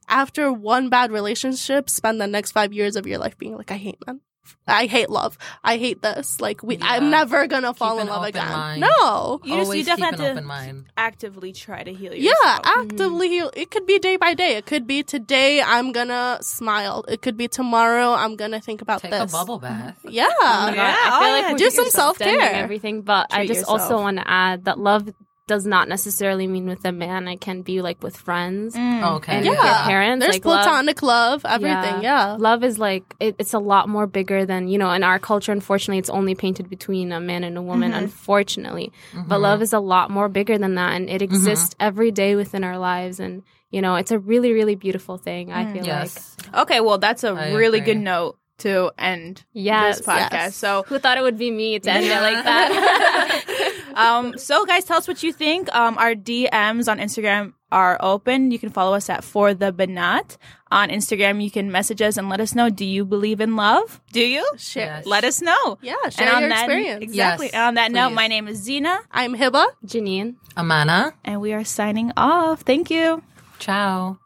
[0.07, 3.77] after one bad relationship, spend the next five years of your life being like, I
[3.77, 4.21] hate men.
[4.67, 5.37] I hate love.
[5.63, 6.39] I hate this.
[6.39, 6.85] Like we, Yeah.
[6.85, 8.51] I'm never gonna fall Keep in an love open again.
[8.51, 8.81] mind.
[8.81, 9.39] No.
[9.43, 10.85] You just- you Always definitely keep an have to- mind.
[10.97, 12.37] Actively try to heal yourself.
[12.43, 12.65] Yeah, yourself.
[12.65, 12.81] Mm-hmm.
[12.91, 13.51] actively heal.
[13.55, 14.55] It could be day by day.
[14.57, 17.03] It could be today I'm gonna smile.
[17.07, 19.31] It could be tomorrow I'm gonna think about Take this.
[19.31, 19.97] a bubble bath.
[19.99, 20.09] Mm-hmm.
[20.09, 20.27] Yeah.
[20.39, 22.33] Oh Yeah, I feel oh like yeah, we're do just some self-care.
[22.35, 23.81] extending everything, but I just yourself.
[23.81, 25.09] also want to add that love
[25.47, 27.27] does not necessarily mean with a man.
[27.27, 29.01] It can be like with friends Mm.
[29.03, 29.37] Oh, okay.
[29.37, 29.51] and Yeah.
[29.51, 30.23] with parents.
[30.23, 32.03] There's like love- platonic love, everything.
[32.03, 32.37] Yeah.
[32.39, 34.91] Love is like it, it's a lot more bigger than you know.
[34.91, 37.91] In our culture, unfortunately, it's only painted between a man and a woman.
[37.91, 38.03] Mm-hmm.
[38.03, 39.41] Unfortunately, but mm-hmm.
[39.41, 41.23] love is a lot more bigger than that, and it mm-hmm.
[41.23, 43.19] exists every day within our lives.
[43.19, 45.51] And you know, it's a really, really beautiful thing.
[45.51, 45.73] I mm.
[45.73, 47.93] feel like Okay, well, that's a I really agree.
[47.93, 50.31] good note to end yes, this podcast.
[50.31, 50.55] yes.
[50.55, 53.43] So, Who thought it would be me to end it like that?
[53.95, 55.73] um, so guys, tell us what you think.
[55.75, 58.51] Um, our DMs on Instagram are open.
[58.51, 60.37] You can follow us at For the Banat
[60.71, 61.41] on Instagram.
[61.43, 62.69] You can message us and let us know.
[62.69, 64.01] Do you believe in love?
[64.11, 64.45] Do you?
[64.57, 64.85] Share.
[64.97, 65.05] Yes.
[65.05, 65.77] Let us know.
[65.81, 67.03] Yeah, And share on your that, experience.
[67.03, 67.45] Exactly.
[67.47, 69.67] Yes, and on that note, my name is Zena, I'm Hiba.
[69.85, 70.35] Janine.
[70.57, 71.13] Amana.
[71.23, 72.61] and we are signing off.
[72.61, 73.23] Thank you.
[73.59, 74.17] Ciao.